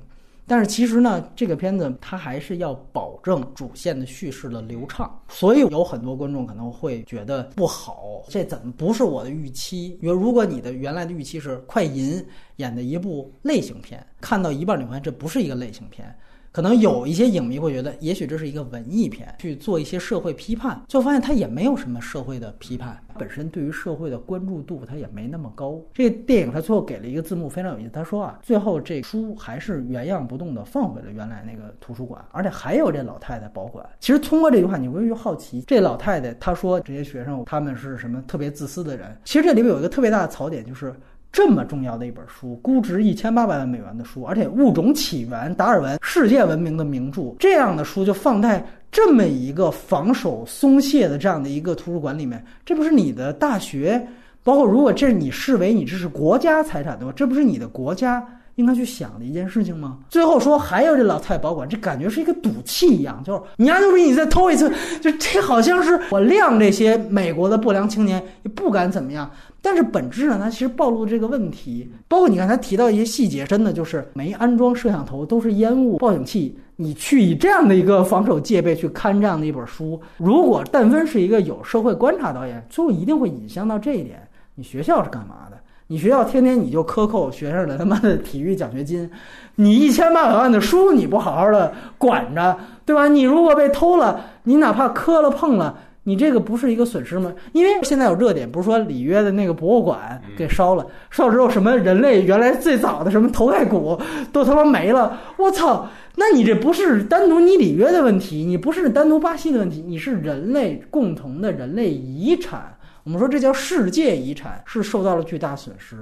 [0.49, 9.99] 但是其实呢，这个片子它还是要保证主线的叙事的流畅，所以有很多观众可能会觉得不好，这怎么不是我的预期？
[10.01, 12.24] 因为如果你的原来的预期是快银
[12.57, 16.12] 演的一部类型片，看到一半你发现这不是一个类型片。
[16.51, 25.80] 可能有一些影迷会觉得，也许这是一个文艺片，去做一些社会批判，就发现它也没有什么社会的批判，本身对于社会的关注度它也没那么高。
[25.92, 27.90] 这个电影它最后给了一个字幕，非常有意思。
[27.90, 33.84] 他说啊，最后这书还是原样不动的放回了原来那个图书馆，而且还有这老太太保管。
[34.01, 39.16] 其实通过这句话，你会好奇，这老太太她说这些学生他们是什么特别自私的人？
[39.24, 40.94] 其实这里边有一个特别大的槽点，就是。
[41.31, 54.05] 这么重要的一本书，估值一千八百万美元的书，而且《物种起源》达尔文世界闻名的名著，这样的书就放在这么一个防守松懈的这样的一个图书馆里面，这不是你的大学？
[54.43, 59.99] 包括如果这是你视为你这是国家财产的话，这不是你的国家应该去想的一件事情吗？
[60.09, 64.72] 最后说还有这老太保管，这感觉是一个赌气一样，就是你丫牛逼，你再偷一次，
[65.03, 69.31] 就这好像是我晾这些美国的不良青年，也不敢怎么样。
[69.61, 71.90] 但是本质上，它其实暴露这个问题。
[72.06, 76.56] 包括你看，他提到一些细节，真的就是没安装摄像头，都是烟雾报警器。
[76.76, 84.20] 你去以这样的一个防守戒备去看这样的一本书，如果但凡是一个有社会观察导演，最后一定会引向到这一点：
[84.54, 85.59] 你学校是干嘛的？
[85.88, 89.11] 你学校天天你就克扣学生的他妈的体育奖学金，
[89.56, 93.09] 你一千八百万的书你不好好的管着，对吧？
[93.09, 95.76] 你如果被偷了，你哪怕磕了碰了。
[96.09, 97.30] 你这个不是一个损失吗？
[97.52, 104.00] 因为现在有热点，不是说里约的那个博物馆给烧了，烧之后什么人类原来最早的什么头盖骨
[104.32, 105.86] 都他妈没了，我操！
[106.16, 112.74] 那你这不是单独你里约的问题，你不是单独巴西的问题，你是人类共同的人类遗产。
[113.04, 115.96] 我们说这叫世界遗产，是受到了巨大损失。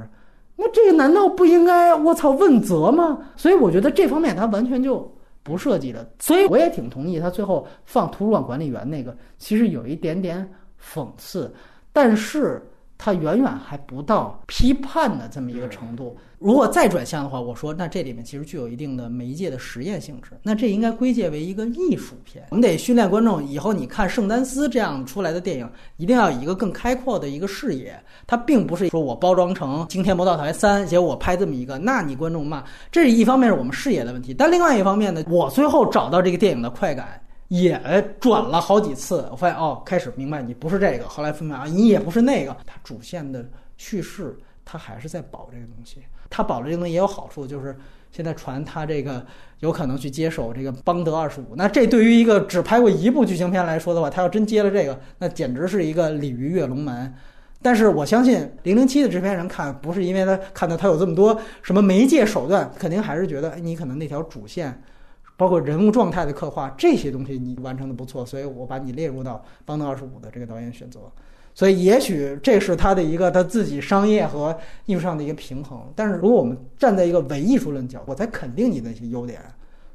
[0.54, 3.18] 那这个难道不应该我操问责吗？
[3.34, 5.15] 所以我觉得这方面他完全就。
[5.46, 10.46] 不设计的，所以我也挺同意他最后放图书馆管理员那个，其实有一点点
[10.82, 11.54] 讽刺，
[11.92, 12.60] 但是
[12.98, 16.16] 它远远还不到批判的这么一个程度。
[16.38, 22.46] 如果再转向的话，我说那这里面其实具有一定的媒介的实验性质，那这应该归结为一个艺术片。
[22.50, 27.98] 我们得训练观众，以后你看圣丹斯这样出来的电影，一定要有一个更开阔的一个视野。
[28.26, 32.62] 它并不是说我包装成《惊天魔盗团三》，结果我拍这么一个，那你观众骂。
[32.92, 37.18] 这是一方面是我们视野的问题，但另外一方面呢，我最后找到这个电影的快感
[37.48, 37.80] 也
[38.20, 39.26] 转了好几次。
[39.30, 42.54] 我发现哦，开始明白你不是这个，后来分明啊，你也不是那个。
[42.66, 46.02] 它主线的叙事，它还是在保这个东西。
[46.30, 47.76] 他保了这个东西也有好处，就是
[48.10, 49.24] 现在传他这个
[49.60, 51.54] 有可能去接手这个邦德二十五。
[51.56, 57.14] 那这对于一个只拍过一部剧情片来说的话，他要真接了这个，那简直是一个鲤鱼跃龙门。
[57.62, 64.82] 但是我相信零零七的制片人看，不是因为他看到他有这么多什么媒介手段，肯定还是觉得，你可能那条主线，
[65.36, 71.00] 包括人物状态的刻画这些东西你完成的不错，所以我把你列入到邦德二十五的这个导演选择。
[71.58, 74.54] 所以，也许这是他的一个他自己商业和
[74.84, 75.80] 艺术上的一个平衡。
[75.96, 79.40] 但是，如果我们站在一个唯艺术论角，我才肯定你的一些优点。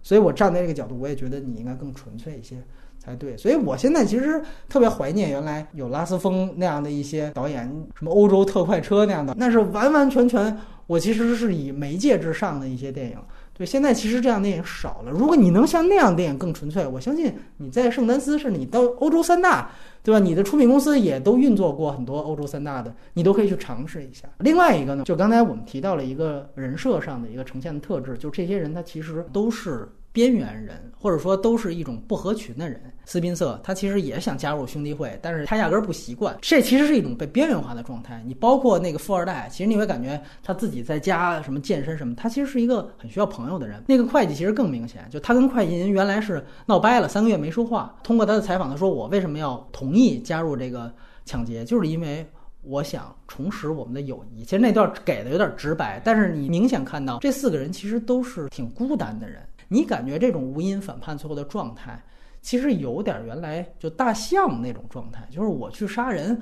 [0.02, 2.56] 所以我站在这个角度，我也觉得你应该更纯粹一些
[2.98, 3.38] 才对。
[3.38, 10.58] 所以我现在其实特别怀念原来有拉斯风那样的一些导演，什么欧洲特快车那样的，那是完完全全
[10.88, 13.18] 我其实是以媒介之上的一些电影。
[13.62, 15.12] 对，现在其实这样电影少了。
[15.12, 19.70] 如果你能像那样电影更纯粹，我相信你在圣丹斯，是你到欧洲三大。
[20.04, 20.18] 对吧？
[20.18, 24.28] 你的出品公司也都运作过很多欧洲三大的，你都可以去尝试一下。
[24.40, 29.88] 另外一个呢，就刚才我们提到了一个人设上的一个呈现的特质，就这些人他其实都是。
[30.12, 32.82] 边缘人，或者说都是一种不合群的人。
[33.04, 36.38] 斯宾塞他其实也想加入兄弟会，但是他压根儿不习惯。
[36.42, 38.22] 这其实是一种被边缘化的状态。
[38.26, 43.84] 你包括那个富二代，其实你会感觉他自己在家什么健身什么，他其实是一个很需要朋友的人。
[43.88, 47.94] 那个会计其实更明显，就他跟会计人原来是闹掰了，三个月没说话。
[48.04, 50.94] 通过他的采访，他说：“我为什么要同意加入这个
[51.26, 51.66] 抢劫？
[51.66, 52.26] 就是因为
[52.62, 59.42] 我想重拾我们的友谊。”其实那段给的有点直白，但是你明显看到这四个人其实都是挺孤单的人。
[59.74, 62.04] 你感觉这种无因反叛最后的状态，
[62.42, 66.42] 其实有点原来就大象那种状态，就是我去杀人，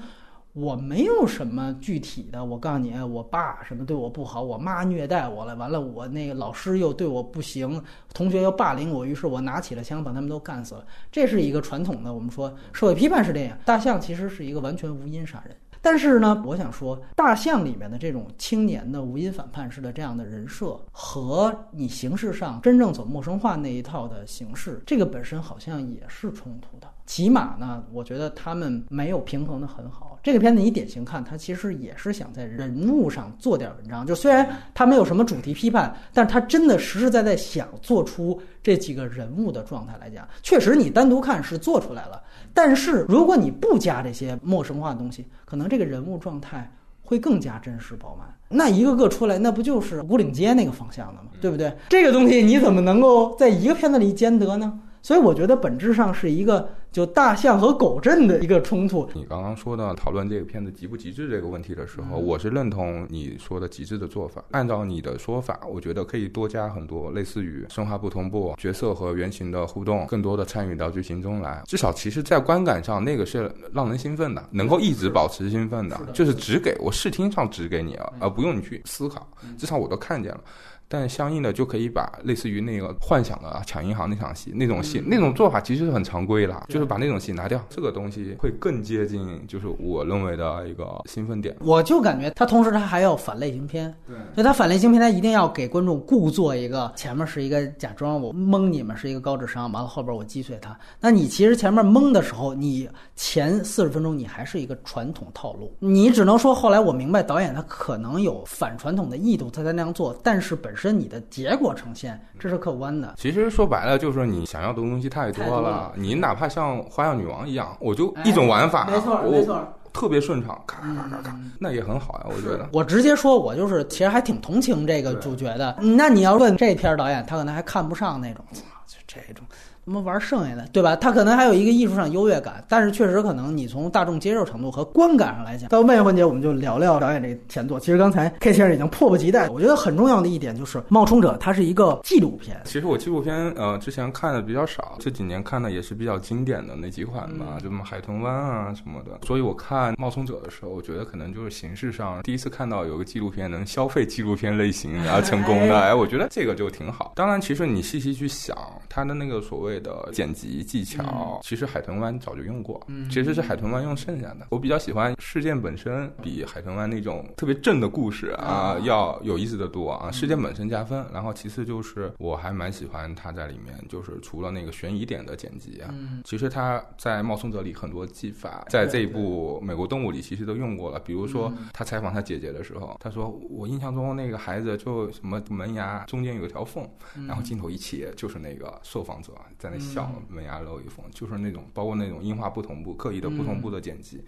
[0.53, 2.43] 我没有什么具体的。
[2.43, 7.79] 我告诉你，我爸什么对我不好，我妈虐待我了，完了我那个老师又对我不行，
[8.15, 10.83] 同学又霸凌我，于是我拿起了枪把他们都干死了。
[11.11, 15.55] 这是一个传统的，我们说社会批判是这样，大象其实是一个完全无因杀人。
[15.81, 26.87] 但是呢，我想说，大象里面的这种青年的无因反叛式的这样的人设，和你形式上真正走陌生化那一套的形式，这个本身好像也是冲突的。
[27.05, 30.19] 起码呢，我觉得他们没有平衡的很好。
[30.21, 34.05] 这个片子你典型看，它其实也是想在人物上做点文章。
[34.05, 42.21] 就虽然它没有什么主题批判，但是它真的实实在在想做出这几个人物的状态来讲，确实你单独看是做出来了。
[42.61, 46.69] 但是如果你不加这些陌生化的东西，可能这个人物状态
[47.03, 48.27] 会更加真实饱满。
[48.49, 51.29] 那一个个出来，那不就是古岭街那个方向的吗？
[51.39, 51.73] 对不对？
[51.87, 54.77] 这个东西你怎么能够在一个片子里兼得呢？
[55.01, 59.09] 所以我觉得本质上是一个就大象和狗镇的一个冲突。
[59.13, 64.43] 你刚刚说到讨论这个片子极不极致这个问题的时候，我是认同你说的极致的做法。
[64.51, 71.61] 按照你的说法，我觉得可以多加很多类似于生化不同步、角色和原型的互动，更多的参与到剧情中来。
[71.65, 79.27] 至少其实，在观感上，那个是让人兴奋的，能够一直保持兴奋的，就是只给我视听上只给你了，而不用你去思考。
[79.57, 80.41] 至少我都看见了。
[80.89, 91.55] 但相应的就可以把类似于那个幻想的抢银行那场戏那种戏那种做法其实是很常规了，就是把那种戏拿掉，这个东西会更接近就是我认为的一个兴奋点。
[91.61, 100.75] 我就感觉他同时他还要反类型片，对，所以他反类型片他一定要给观众故作一个前面是一个假装我蒙你们是一个高智商，完了后边我击碎他。
[100.99, 110.99] 那你其实前面蒙的时候，你前四十分钟你还是一个传统套路，你只能说后来我明白导演他可能有反传统的意图，他才那样做，但是本身。
[110.99, 113.13] 你的结果呈现，这是客观的。
[113.17, 115.91] 其实说白了，就是你想要的东西太多了。
[115.95, 119.61] 你哪怕像花样女王一样，我就一种玩法，没错没错，
[119.93, 122.25] 特别顺畅，咔咔咔咔，那也很好呀。
[122.27, 125.77] 我觉得，我直接说，我就是其实还挺同情这个主角的。
[125.79, 128.43] 那你要问这片导演，他可能还看不上那种，
[128.87, 129.45] 就这种。
[129.85, 130.95] 怎么玩剩下的，对吧？
[130.95, 137.79] 他可能还有一个艺术上优越感，但是确实可能你从大众接受程度和观感上来讲，到问题环节我们就聊聊导演这前作。
[137.79, 142.61] 其实刚才 K 先生已经迫不及待，我觉得很重要的一点就是《冒充者》它是一个纪录片。
[142.65, 149.25] 其实我纪录片呃之前看的比较少，这几年看的也是比较经典的那几款吧，就什么《海豚湾》啊什么的。
[149.25, 157.13] 所以我看《冒充者》的时候，我觉得可能就是形式上第一次看到有个纪录片能消费纪录片类型然后成功的，哎，我觉得这个就挺好。
[157.15, 158.55] 当然，其实你细细去想，
[158.87, 163.09] 它的那个所谓列的剪辑技巧，其实海豚湾早就用过，嗯。
[163.09, 164.47] 其实是海豚湾用剩下的。
[164.49, 168.79] 我比较喜欢事件本身比海豚湾那种特别正的故事啊啊。
[168.79, 171.05] 要有意思的多啊，事件本身加分。
[171.13, 176.21] 然后其次就是我还蛮喜欢他在里面，就是除了那个悬疑点的剪辑啊，嗯。
[176.25, 180.99] 其实他在《冒充者》里很多技法，在这一部《美国动物》里其实都用过了。
[180.99, 187.27] 比如说嗯他采访他姐姐的时候，他说我印象中那个孩子就什么门牙中间有一条缝，嗯。
[187.27, 194.23] 然后镜头一切就是那个受访者在那笑，嗯门牙露一缝，就是那种包括那种音画不同步、刻意的不同步的剪嗯辑。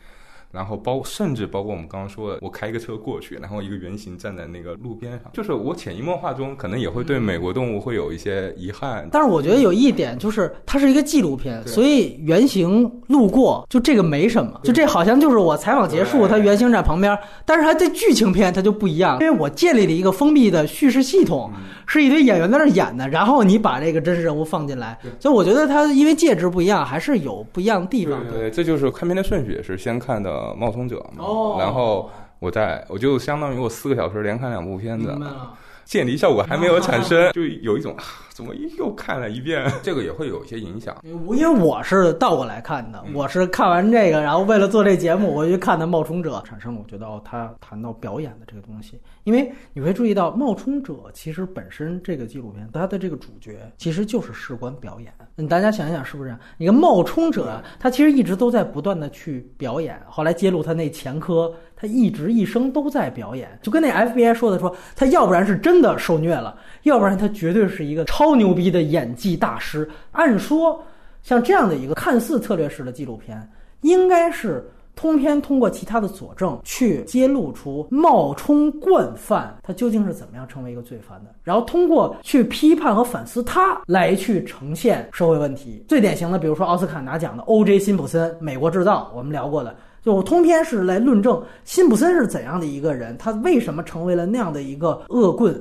[0.52, 9.08] 然后包甚至包括我们刚刚说的，我开一个车过去，然后一个原型站在那个路边上，就是我潜移默化中可能也会对美国动物会有一些遗憾。
[9.12, 16.30] 但是我觉得有一点就是，它是一个纪录片，所以原型路过就这个没什么，就这好像就是我采访结束，对。
[16.30, 17.18] 它原型在旁边。
[17.46, 21.52] 但是它这剧情片它就不一样，因为我建立了一个封闭的叙事系统，
[21.86, 28.22] 是一堆演员在那演的，然后你把这个真实人物放进来，所以我觉得它因为介质不一样，还是有不一样的地方。
[28.30, 31.58] 对对，这就是看片的顺序，也是先看的《冒充者》嘛，哦。
[31.60, 32.10] 然后
[32.40, 35.08] 我在我就相当于我四个小时连看两部片子。
[35.10, 35.54] 明，白了。
[35.86, 39.70] 渐离效果还没有产生，就有一种啊，怎么又看了一遍？
[39.84, 40.96] 这个也会有一些影响。
[41.04, 55.14] 因为我是倒过来看的，我是看完这个，然后为了做这节目，我就去看的《冒充者》，产生了我觉得哦，他谈到表演的这个东西，因为你会注意到，《冒充者》其实本身这个纪录片，它的这个主角其实就是事关表演。
[55.38, 56.40] 嗯，大家想一想是不是这样？
[56.58, 69.90] 你看《冒充者》啊，他其实一直都在不断的去表演，后来揭露他那前科，他一直一生都在表演，就跟那 FBI 说的说，他要不然是真的受虐了，要不然他绝对是一个超牛逼的演技大师。
[70.12, 70.80] 按说，
[71.24, 73.50] 像这样的一个看似策略式的纪录片，
[73.82, 74.64] 应该是
[74.96, 85.84] 通篇通过其他的佐证去揭露出冒充惯犯他究竟是怎么样成为一个罪犯的，然后通过去批判和反思他来去呈现社会问题。
[85.88, 87.80] 最典型的，比如说奥斯卡拿奖的 O.J.
[87.80, 89.76] 辛普森，《美国制造》，我们聊过的。
[90.02, 95.54] 就我通篇是来论证辛普森是怎样的一个人，他为什么成为了那样的一个恶棍，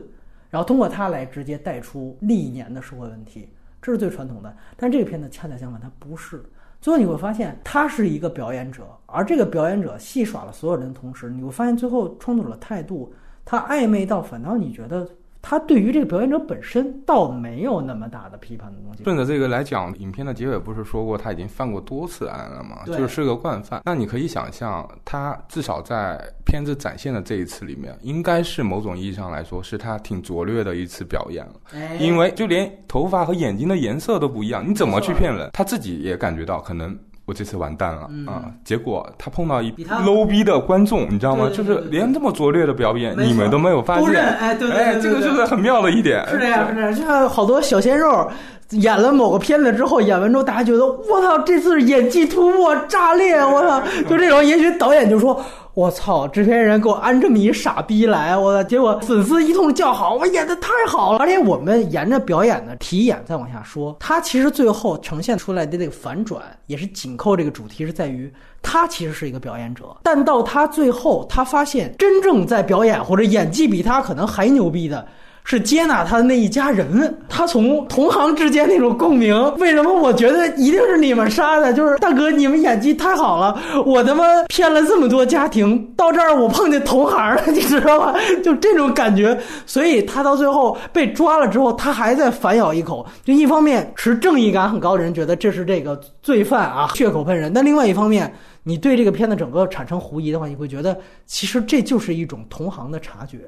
[0.48, 3.48] 然后通过他来直接带出历年的社会问题，
[3.82, 4.56] 这是最传统的。
[4.76, 6.42] 但这个片子恰恰相反，它不是。
[6.80, 13.12] 最后你会发现，他是一个表演者，而这个表演者戏耍了所有人的同时，你会发现最后创作者的态度，
[13.44, 15.06] 他暧昧到反倒你觉得
[15.42, 19.02] 他对于这个表演者本身倒没有那么大的批判的东西。
[19.04, 22.82] 顺着这个来讲，影片的结尾不是说过他已经犯过多次案了吗？
[22.84, 23.82] 对就是是个惯犯。
[23.84, 31.54] 那你可以想象，他至少在片子展现的这一次里面，应该是某种意义上来说，是他挺拙劣的一次表演了。
[31.72, 35.50] 哎因为就连头发和眼睛的颜色都不一样，你怎么去骗人？
[35.52, 36.98] 他自己也感觉到可能。
[37.30, 41.46] 我这次完蛋了啊、嗯结果他碰到一比他 low 逼的观众，你知道吗？
[41.46, 44.20] 对对对就是连这么拙劣的表演，你们都没有发现。
[44.20, 46.26] 哎对对哎，对对这个就是很妙的一点。
[46.28, 48.28] 是这样，是这样，就像好多小鲜肉
[48.70, 55.40] 演了某个片子之后，演完之后大家觉得我操，这次演技突破炸裂，我操，就这种，也许导演就说。
[55.80, 56.28] 我操！
[56.28, 58.62] 制片人给我安这么一傻逼来，我！
[58.64, 61.18] 结果粉丝一通叫好，我演的太好了。
[61.20, 68.30] 而且我们沿着表演的题眼再往下说，他其实最后呈现出来的这个反转，也是紧扣这个主题，是在于
[68.60, 75.06] 他其实是一个表演者，但到他最后，他发现真正在表演或者演技比他可能还牛逼的。
[75.44, 79.34] 是接纳他的那一家人，他从同行之间那种共鸣。
[79.56, 81.72] 为什么我觉得一定是你们杀的？
[81.72, 88.14] 就是大哥，你们演技太好了，我他妈骗了这么多家庭，到这儿我碰见同行了，你知道吗？
[88.44, 89.36] 就这种感觉。
[89.66, 93.04] 所以他到最后被抓了之后，他还在反咬一口。
[93.24, 100.96] 就一方面持正义感很高的人觉得这是这个罪犯啊，血口喷人；那另外一方面，你对这个片子整个产生狐疑的话，你会觉得
[101.26, 103.38] 其实这就是一种同行的察觉。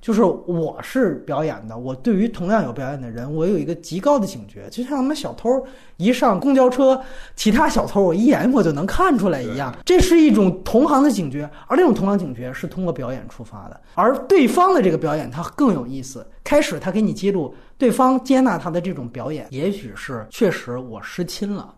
[0.00, 5.48] 就是我是表演的，我对于同样有表演的人，我有一个极高的警觉，就像他们小偷
[5.96, 7.00] 一上公交车，
[7.34, 16.26] 其他小偷我一眼我就能看出来一样，这是一种同行的警觉，而这种同行警觉是通过表演出发的，而对方的这个表演它更有意思。
[16.44, 21.74] 开始他给你揭露对方接纳他的这种表演，也许是确实我失亲了。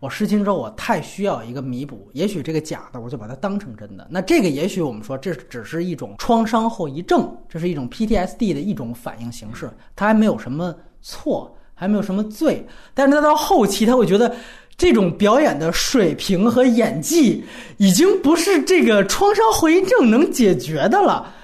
[0.00, 2.10] 我失亲之后，我太需要一个弥补。
[2.14, 4.08] 也许这个假的，我就把它当成真的。
[4.10, 12.66] 那这个也许我们说这只是一种创伤后遗症，这是一种 PTSD 的一种反应形式，它还没有什么错，还没有什么罪。
[12.94, 14.34] 但是他到后期，他会觉得
[14.74, 17.44] 这种表演的水平和演技
[17.76, 21.34] 已经不是这个创伤后遗症能解决的了。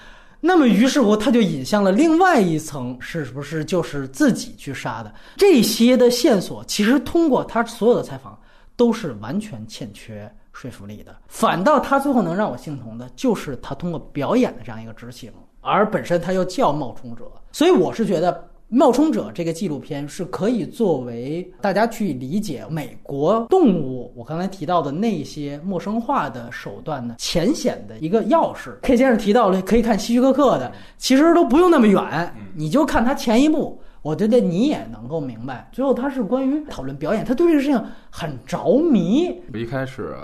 [0.41, 5.13] 那么，于是乎，他就引向了另外一层，是不是就是自己去杀的？
[5.37, 8.39] 这些的线索，其实通过他所有的采访，
[8.77, 11.17] 都是完全欠缺说服力的。
[11.29, 17.25] 反倒他最后能让我心疼的，就是他通过表演的这样一个执行，而本身他又叫冒充者。
[17.53, 28.77] 所以我是觉得，冒充者这个纪录片是可以作为大家去理解美国动物，我刚才提到的那些陌生化的手段呢，浅显的一个钥匙。
[28.83, 33.81] K 先生提到了，可以看希区柯克的，其实都不用那么远，你就看他前一部。
[34.07, 39.35] 我觉得你也能够明白，最后他是关于讨论表演，他对这个事情很着迷。
[39.53, 40.15] 我一开始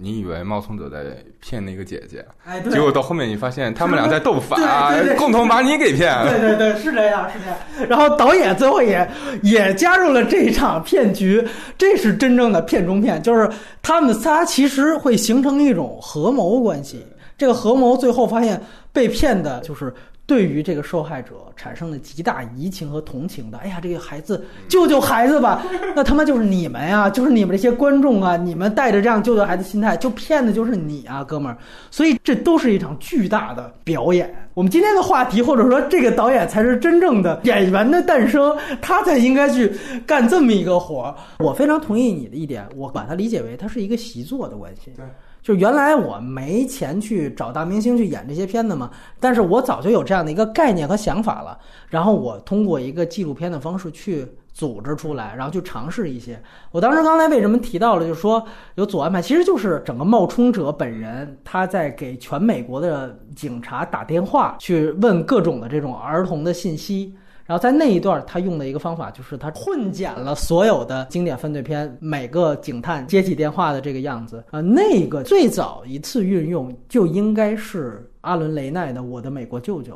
[0.00, 6.30] 你以为冒充者在骗那个姐姐，哎，结果到后面你发现他们俩在斗法， 共同把你给骗了。
[6.30, 7.88] 对对对，是这样，是这样。
[7.88, 9.10] 然后导演最后也
[9.42, 11.44] 也加入了这一场骗局，
[11.76, 13.50] 这是真正的骗中骗，就是
[13.82, 17.04] 他们仨其实会形成一种合谋关系。
[17.36, 18.62] 这个合谋最后发现
[18.92, 19.92] 被骗的就是。
[20.24, 25.62] 对于这个受害者产生了极大移情和同情的，哎呀，这个孩子救救孩子吧！
[25.94, 31.58] 那他妈就是你们呀，就是你们这些观众啊，你们带着这样救救孩子心态，就骗的就是你啊，哥们儿！
[31.90, 34.32] 所以这都是一场巨大的表演。
[34.54, 39.72] 我们今天的话题，或者说这个导演才是真正的演员的诞生，他才应该去
[40.06, 41.14] 干这么一个活儿。
[41.40, 44.92] 我非常同意你的一点，我把它理解为它是一个习作的关系。
[44.96, 45.04] 对。
[45.42, 51.58] 就原来我没钱去找大明星去演这些片子嘛，但是我早就有这样的一个概念和想法了。
[51.88, 56.40] 然后我通过一个纪录片的方式去组织出来，然后去尝试一些。
[56.70, 58.44] 我当时刚才为什么提到了，就是说
[58.76, 67.12] 有左安排，其实就是整个冒充者本人他在给全美国的警察打电话，去问各种的这种儿童的信息。
[67.52, 79.92] 然后在那一段，他用的一个方法就是他混剪了所有的经典犯罪片每个警探接起电话的这个样子呃，那个最早一次运用就应该是阿伦雷奈的《我的美国舅舅》。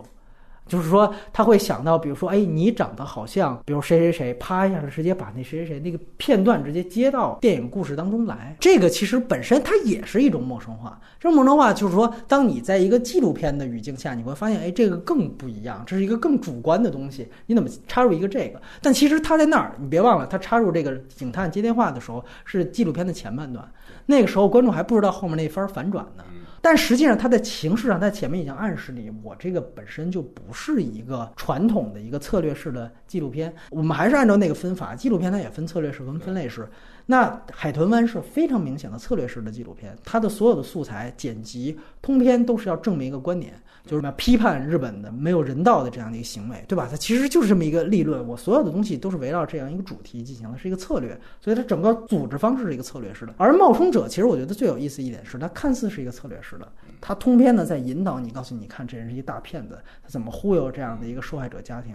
[0.66, 8.56] 就是说，他会想到，比如说，哎，你长得好像，比如谁谁谁，啪一下，直接把那谁谁谁那个片段直接接到电影故事当中来。
[8.58, 11.00] 这个其实本身它也是一种陌生化。
[11.20, 17.28] 这种陌生化就是说，当你在一个纪录片的语境下，你会发现，哎，这个更不一样，这是一个更主观的东西。
[17.46, 18.60] 你怎么插入一个这个？
[18.82, 23.64] 但其实他在那儿，你别忘了，他插入这个警探接电话的时候是纪录片的前半段，
[24.06, 26.24] 那个时候观众还不知道后面那番反转呢。
[26.68, 33.54] 但实际上，它在形式上，它前面已经暗示你，我这个本身就不是一个传统的一个策略式的纪录片。
[33.70, 36.68] 我们还是按照那个分法，纪录片它也分策略式跟分类式。
[37.06, 43.54] 那《海豚湾》是非常明显的策略式的纪录片，它的所有的素材、剪辑、通篇都是要证明一个观点。
[43.84, 46.88] 就是什么批判日本的没有人道的这样的一个行为，对吧？
[46.90, 48.26] 它其实就是这么一个立论。
[48.26, 51.16] 我所有的东西都是围绕这样一个主题进行的，是一个策略。
[51.40, 53.34] 所以它整个组织方式是一个策略式的。
[53.36, 56.66] 而冒充者其实我觉得最有意思一点是，它看似是一个策略式的，
[57.00, 61.94] 它通篇呢在引导你，告诉你看这人是一大骗子，他怎么忽悠这样的一个受害者家庭。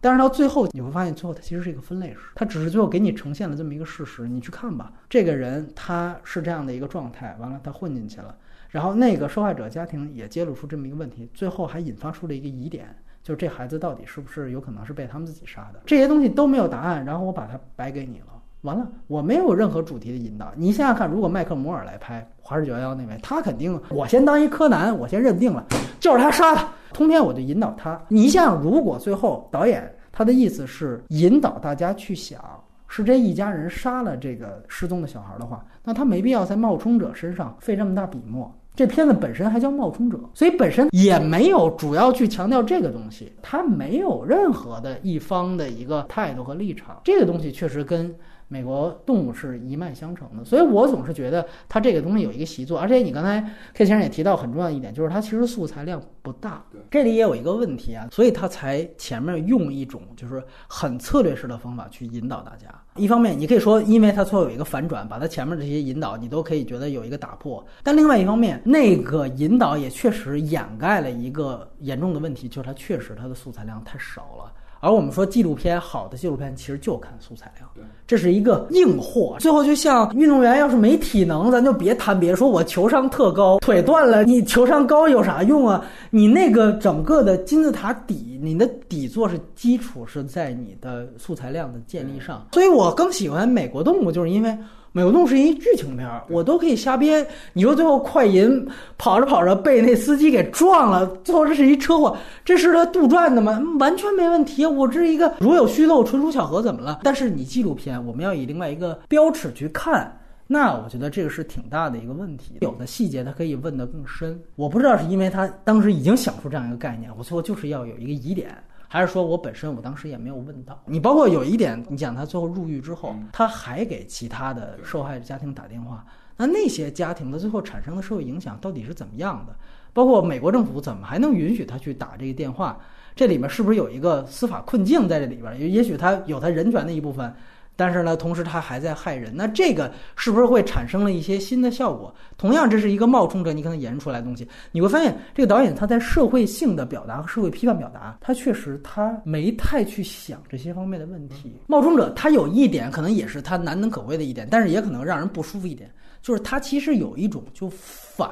[0.00, 8.36] 但是到最后你会发现，最后它其实是一个分类式，它只是最后给你呈现了这么一个事实，你去看吧，这个人他是这样的一个状态，完了他混进去了。
[8.70, 15.80] 然后那个受害者家庭也揭露出这么一个问题，最后还引发出了一个疑点，就是这孩子到底是不是有可能是被他们自己杀的？
[15.84, 20.52] 这些东西都没有答案，然后我把它摆给你了，完了，我没有任何主题的引导。
[20.54, 25.64] 你想想看，如果麦克摩尔来拍《华氏九幺幺》那位，他肯定我先当一柯南，我先认定了
[25.98, 26.60] 就是他杀的，
[26.92, 27.98] 通篇我就引导他。
[28.08, 32.38] 你想想，如果最后导演他的意思是引导大家去想
[32.86, 38.54] 是这一家人杀了这个失踪的小孩的话，那他没必要在冒充者身上费这么大笔墨。
[38.74, 47.00] 这片子本身还叫冒充者，所以本身也没有主要去强调这个东西，他没有任何的一方的一个态度和立场。
[47.04, 48.14] 这个东西确实跟。
[48.52, 53.40] 美国动物是一脉相承的，所以我总是觉得它这个东西有一个习作，而且你刚才
[53.74, 56.60] K 先生也提到很重要一点，就是它其实素材量不大。
[56.90, 62.66] 这里也有一个问题啊，所以他才前面用一种就是很策略式的方法去引导大家。
[62.96, 74.52] 一方面，你可以说，因为它最后有一个反转，把它前面这些引导你都可以觉得有一个打破；但另外一方面，那个引导也确实掩盖了一个严重的问题，就是它确实它的素材量太少了。
[74.80, 77.68] 而我们说纪录片好的纪录片，其实就看素材量，
[78.06, 79.36] 这是一个硬货。
[79.38, 85.84] 最后就像运动员要是没体能，咱就别谈别说我球商特高，腿断了，你球商高有啥用啊？
[86.10, 92.46] 你那个整个的金字塔底，你的底座是基础是在你的素材量的建立上。
[92.52, 94.56] 所以我更喜欢美国动物，就是因为。
[94.92, 97.24] 美国动物是一剧情片，我都可以瞎编。
[97.52, 98.66] 你说最后快银
[98.98, 103.62] 跑着跑着被那司机给撞了，最后这是一车祸，这是他杜撰的吗？
[103.78, 104.66] 完全没问题。
[104.66, 107.00] 我这是一个如有虚漏，纯属巧合，怎么了？
[107.04, 112.54] 但是你纪录片，我们要以另外一个标尺去看，那我觉得这个是挺大的一个问题。
[112.60, 118.48] 有的细节他可以问得更深，我不知道是因为他当时已经想出这样一个概念，我最后就是要有一个疑点。
[118.92, 126.04] 还是说我本身我当时也没有问到你，包括有一点，你讲他最后入狱之后，他还给其他的受害家庭打电话，
[126.36, 129.54] 那那些家庭的最后产生的社会影响到底是怎么样的？
[129.92, 132.80] 包括美国政府怎么还能允许他去打这个电话？
[133.14, 135.56] 这里面是不是有一个司法困境在这里边？
[135.60, 137.32] 也也许他有他人权的一部分。
[137.76, 142.14] 但是呢，同时他还在害人，那这个是不是会产生了一些新的效果？
[142.36, 151.60] 同样，这是一个冒充者，你可能演出来的东西，你会发现这个导演他在社会性的表达和社会批判表达，他确实他没太去想这些方面的问题。
[151.66, 155.90] 冒充者他有一点可能也是他难能可贵的一点，但是也可能让人不舒服一点，
[156.20, 158.28] 就是他其实有一种就反。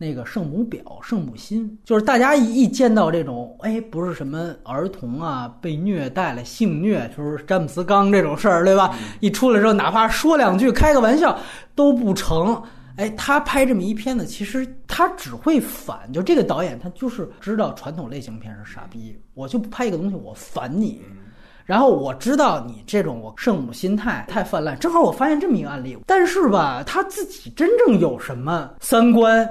[0.00, 8.94] 那个圣母婊、圣母心，就是大家一一见到这种，哎，不是什么儿童啊被虐待了、性虐，就是詹姆斯刚这种事儿，对吧？
[9.18, 11.36] 一出来之后，哪怕说两句、开个玩笑
[11.74, 12.62] 都不成。
[12.96, 21.02] 哎，他拍这么一片子，其实他只会反，就这个导演他就是知道传统类型片是傻逼，我就拍一个东西，我反你。
[21.64, 29.48] 然后我知道你这种我圣母心态太泛滥，正好我发现这么一个案例，但是吧，他自己真正有什么三观？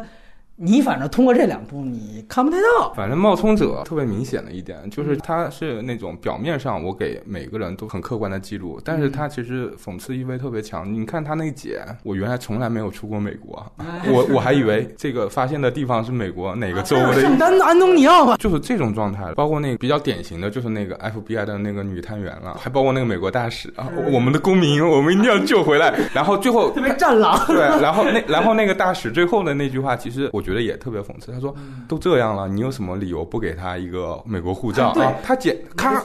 [0.59, 2.91] 你反正通过这两部你看不太到。
[2.95, 10.91] 反正冒充者特别明显的一点就是他是那种表面上我给每个人都很客观的记录，但是他其实讽刺意味特别强。
[10.91, 13.63] 你看他那姐，我原来从来没有出过美国，
[14.11, 19.31] 我我还以为这个发现的地方是美国哪个州的圣丹安东尼奥吧，就是这种状态。
[19.35, 25.93] 包括那个比较典型的就是那个 FBI 的那个女探员了，还包括那个美国大使啊，我们的公民我们一定要救回来。
[26.15, 30.41] 然后最后特别战狼，对，然后那然后那个大使最后的那句话，其实我。
[30.47, 31.29] 觉得也特别讽刺。
[31.29, 31.53] 他说
[31.89, 36.01] ：“都这样了，你有什么理由不给他一个美国护照啊？”他剪咔，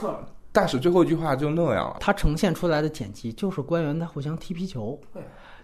[0.51, 1.95] 大使最后一句话就那样了。
[2.01, 4.99] 他呈现出来的剪辑就是官员在互相踢皮球。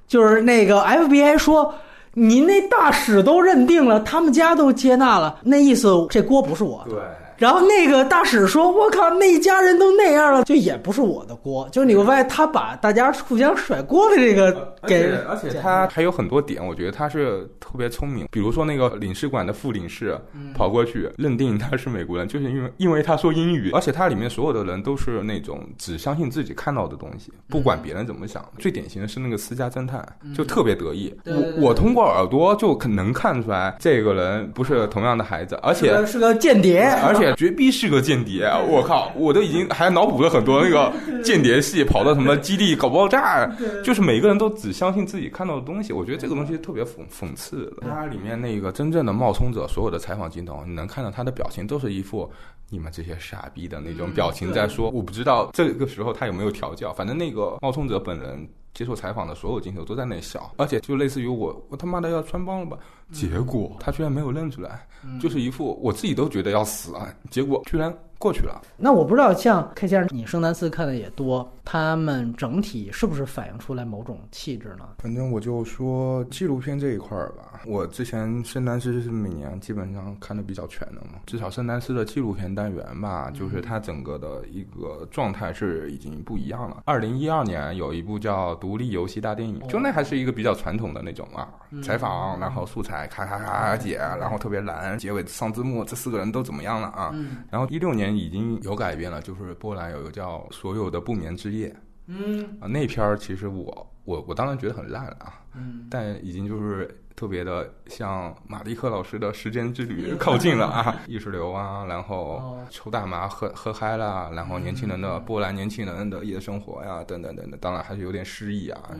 [0.08, 1.74] 就是那个 FBI 说
[2.16, 7.02] ：“您那大使都认定了，他们家都接纳了，那意思这锅不是我的。”对。
[7.40, 18.28] 然后那个大使说：“我靠，那一家人都那样了，就也不是我的锅。”就是你会发现，他把大家互相甩锅的这个给，而且他还有很多点，我觉得他是特别聪明。
[18.30, 20.20] 比如说那个领事馆的副领事
[20.54, 28.46] 跑过去认定他是美国人，就是因为因为他说英语，而且他里面所有的人都是那种只相信自己看到的东西，不管别人怎么想。
[28.58, 30.06] 最典型的是那个私家侦探，
[30.36, 31.16] 就特别得意。
[31.26, 37.29] 我我通过耳朵就可能看出来这个人不是同样的孩子，而且是个间谍，而且。
[37.36, 38.46] 绝逼是个间谍！
[38.68, 40.94] 我靠，我都已经还脑补了很多那个
[41.24, 43.50] 间谍戏，跑到什么基地搞爆炸，
[43.84, 45.94] 就是每个人都只相信自己看到的东西。
[45.94, 47.74] 我觉得这个东西特别讽讽刺。
[47.82, 52.30] 它里面那个真正的冒充者，所有的采访镜头，你能看到他的表情都是一副
[52.70, 56.94] 你们这些傻逼的那种表情，在说我不知道这个时候他有没有调教。
[56.94, 62.78] 反正那个冒充者本人接受采访的所有镜头都在那笑，而且就类似于我我他妈的要穿帮了吧。
[63.12, 64.88] 结果他居然没有认出来，
[65.20, 67.96] 就是一副我自己都觉得要死啊，结果居然。
[68.20, 74.90] 过去了，那我不知道，像 K 先生，你圣丹斯看的也多，他们整体是不是反映出来某种气质呢？
[74.98, 86.84] 反正我就说纪录片这一块儿吧，我之前圣丹斯是每年基本上看的比较全的嘛，至少圣丹斯的纪录片单元吧，就是它整个的一个状态是已经不一样了。
[86.84, 91.48] 二零一二年有一部叫《独立游戏大电影》，就那还是一个比较传统的那种啊，
[91.82, 97.16] 采访，然后素材咔咔咔剪，然后特别蓝，结尾上字幕，这四个人都怎么样了啊？
[97.50, 98.09] 然后一六年。
[98.16, 101.70] 已经有改变了，就是波兰有一个叫《所有的不眠之夜》，
[102.08, 106.90] 嗯啊，那篇儿其实我我我当然觉得很烂了啊，嗯，但已经就是。
[107.20, 118.92] 特别的向马利克老师的时间之旅 靠近了啊，意识流啊，然后抽大麻喝喝嗨了，然后年轻人的波兰年轻人的夜生活呀，等等等等，当然还是有点诗意啊，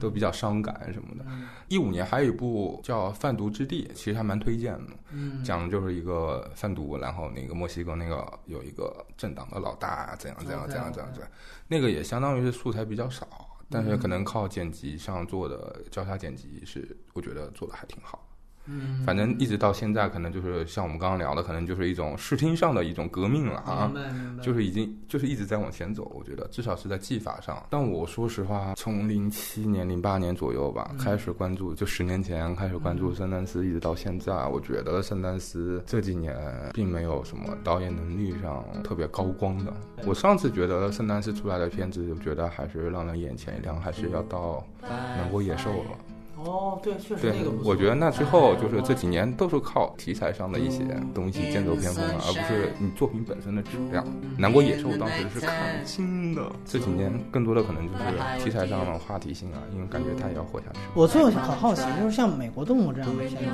[0.00, 1.24] 都比较伤感什么的。
[1.68, 11.30] 一五年还有一部叫《贩毒之地》，其实还蛮推荐的，讲的就是一个贩毒，然后那个墨西哥那个有一个政党的老大怎样怎样怎样怎样怎样，
[11.68, 13.26] 那个也相当于是素材比较少。
[13.68, 18.25] 但是可能靠剪辑上做的交叉剪辑是，我觉得做的还挺好。
[18.66, 23.92] 嗯，反正一直到现在，可能就是像我们刚刚聊的，可能就是一种视听上的一种革命了啊，
[24.42, 26.10] 就是已经就是一直在往前走。
[26.14, 27.64] 我觉得至少是在技法上。
[27.70, 36.36] 但我说实话，从零七年、零八年左右吧，开始关注，就十年前开始关注圣丹斯，一直到现在，我觉得圣丹斯这几年
[36.72, 39.72] 并没有什么导演能力上特别高光的。
[40.04, 46.15] 我上次觉得圣丹斯出来的片子，我觉得还是让人眼前一亮，还是要到《南国野兽》了。
[46.46, 54.06] 哦，对，确实那个我觉得那之后就是这几年都是靠题材上的一些东西剑走偏锋了，而不是你作品本身的质量。
[54.38, 60.78] 南国野兽当时是看清的，这几年更多的可能就是题材上的话题性啊，因为感觉它也要活下去。
[60.94, 63.48] 我最后很好奇，就是像美国动物这样的片子，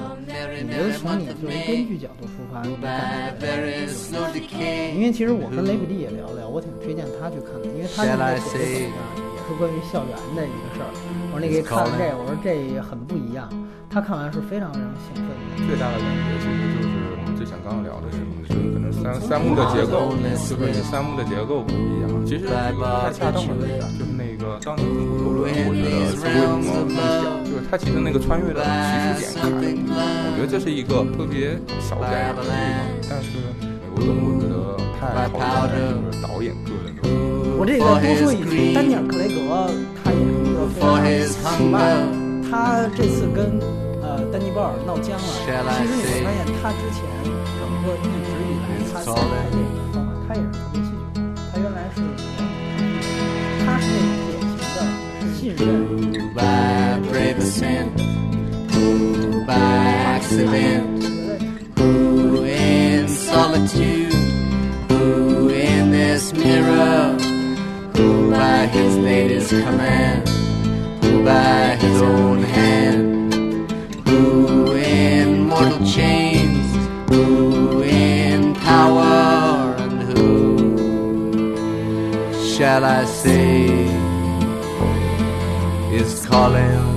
[0.62, 4.92] 你觉得从你作为编剧角度出发，你感觉？
[4.94, 10.90] 因为其实我跟雷比利也聊聊，我挺推荐他去看的，因为他那个写的也是关于校园的一个事儿。
[11.32, 13.48] 我说你给看看这，我说这很不一样。
[13.88, 15.32] 他看完是非常非常兴奋的。
[15.66, 22.06] 最大的感觉其实就是我们之之前刚刚聊的是，就是可能三三幕的结构，就是你三幕的结构不一样。
[22.24, 27.42] 其实这个太恰当的例子，就是那个当年中国头的，我觉得是为什么不讲？
[27.42, 32.54] 就是他其实那个穿越的起始点卡的不一样，我觉得这是一个特别小改良的地方。
[33.10, 37.02] 但是美国人我觉得太考虑了就是导演个人的。
[37.58, 39.66] 我这里再多说一句，丹尼尔·克雷格
[39.98, 40.22] 他也
[40.61, 41.81] 是一个非常奇怪，
[42.49, 43.59] 他这次跟
[44.01, 45.23] 呃丹尼·鲍尔闹僵了。
[45.25, 47.01] 其实你会发现，他之前
[47.57, 49.05] 整个一直以来他拍
[49.49, 51.05] 电影的方法，他也是特别戏剧化。
[51.51, 51.97] 他原来是，
[53.65, 54.59] 他是那种典型
[55.19, 55.59] 的信任。
[56.35, 57.89] by brave ascent,
[58.71, 60.85] who by accident,
[61.75, 64.13] who in solitude,
[64.89, 67.15] who in this mirror,
[67.95, 70.29] who by his lady's command,
[71.24, 73.34] By his own hand,
[74.08, 76.66] who in mortal chains,
[77.10, 81.54] who in power, and who
[82.54, 84.02] shall I say?
[85.92, 86.91] is calling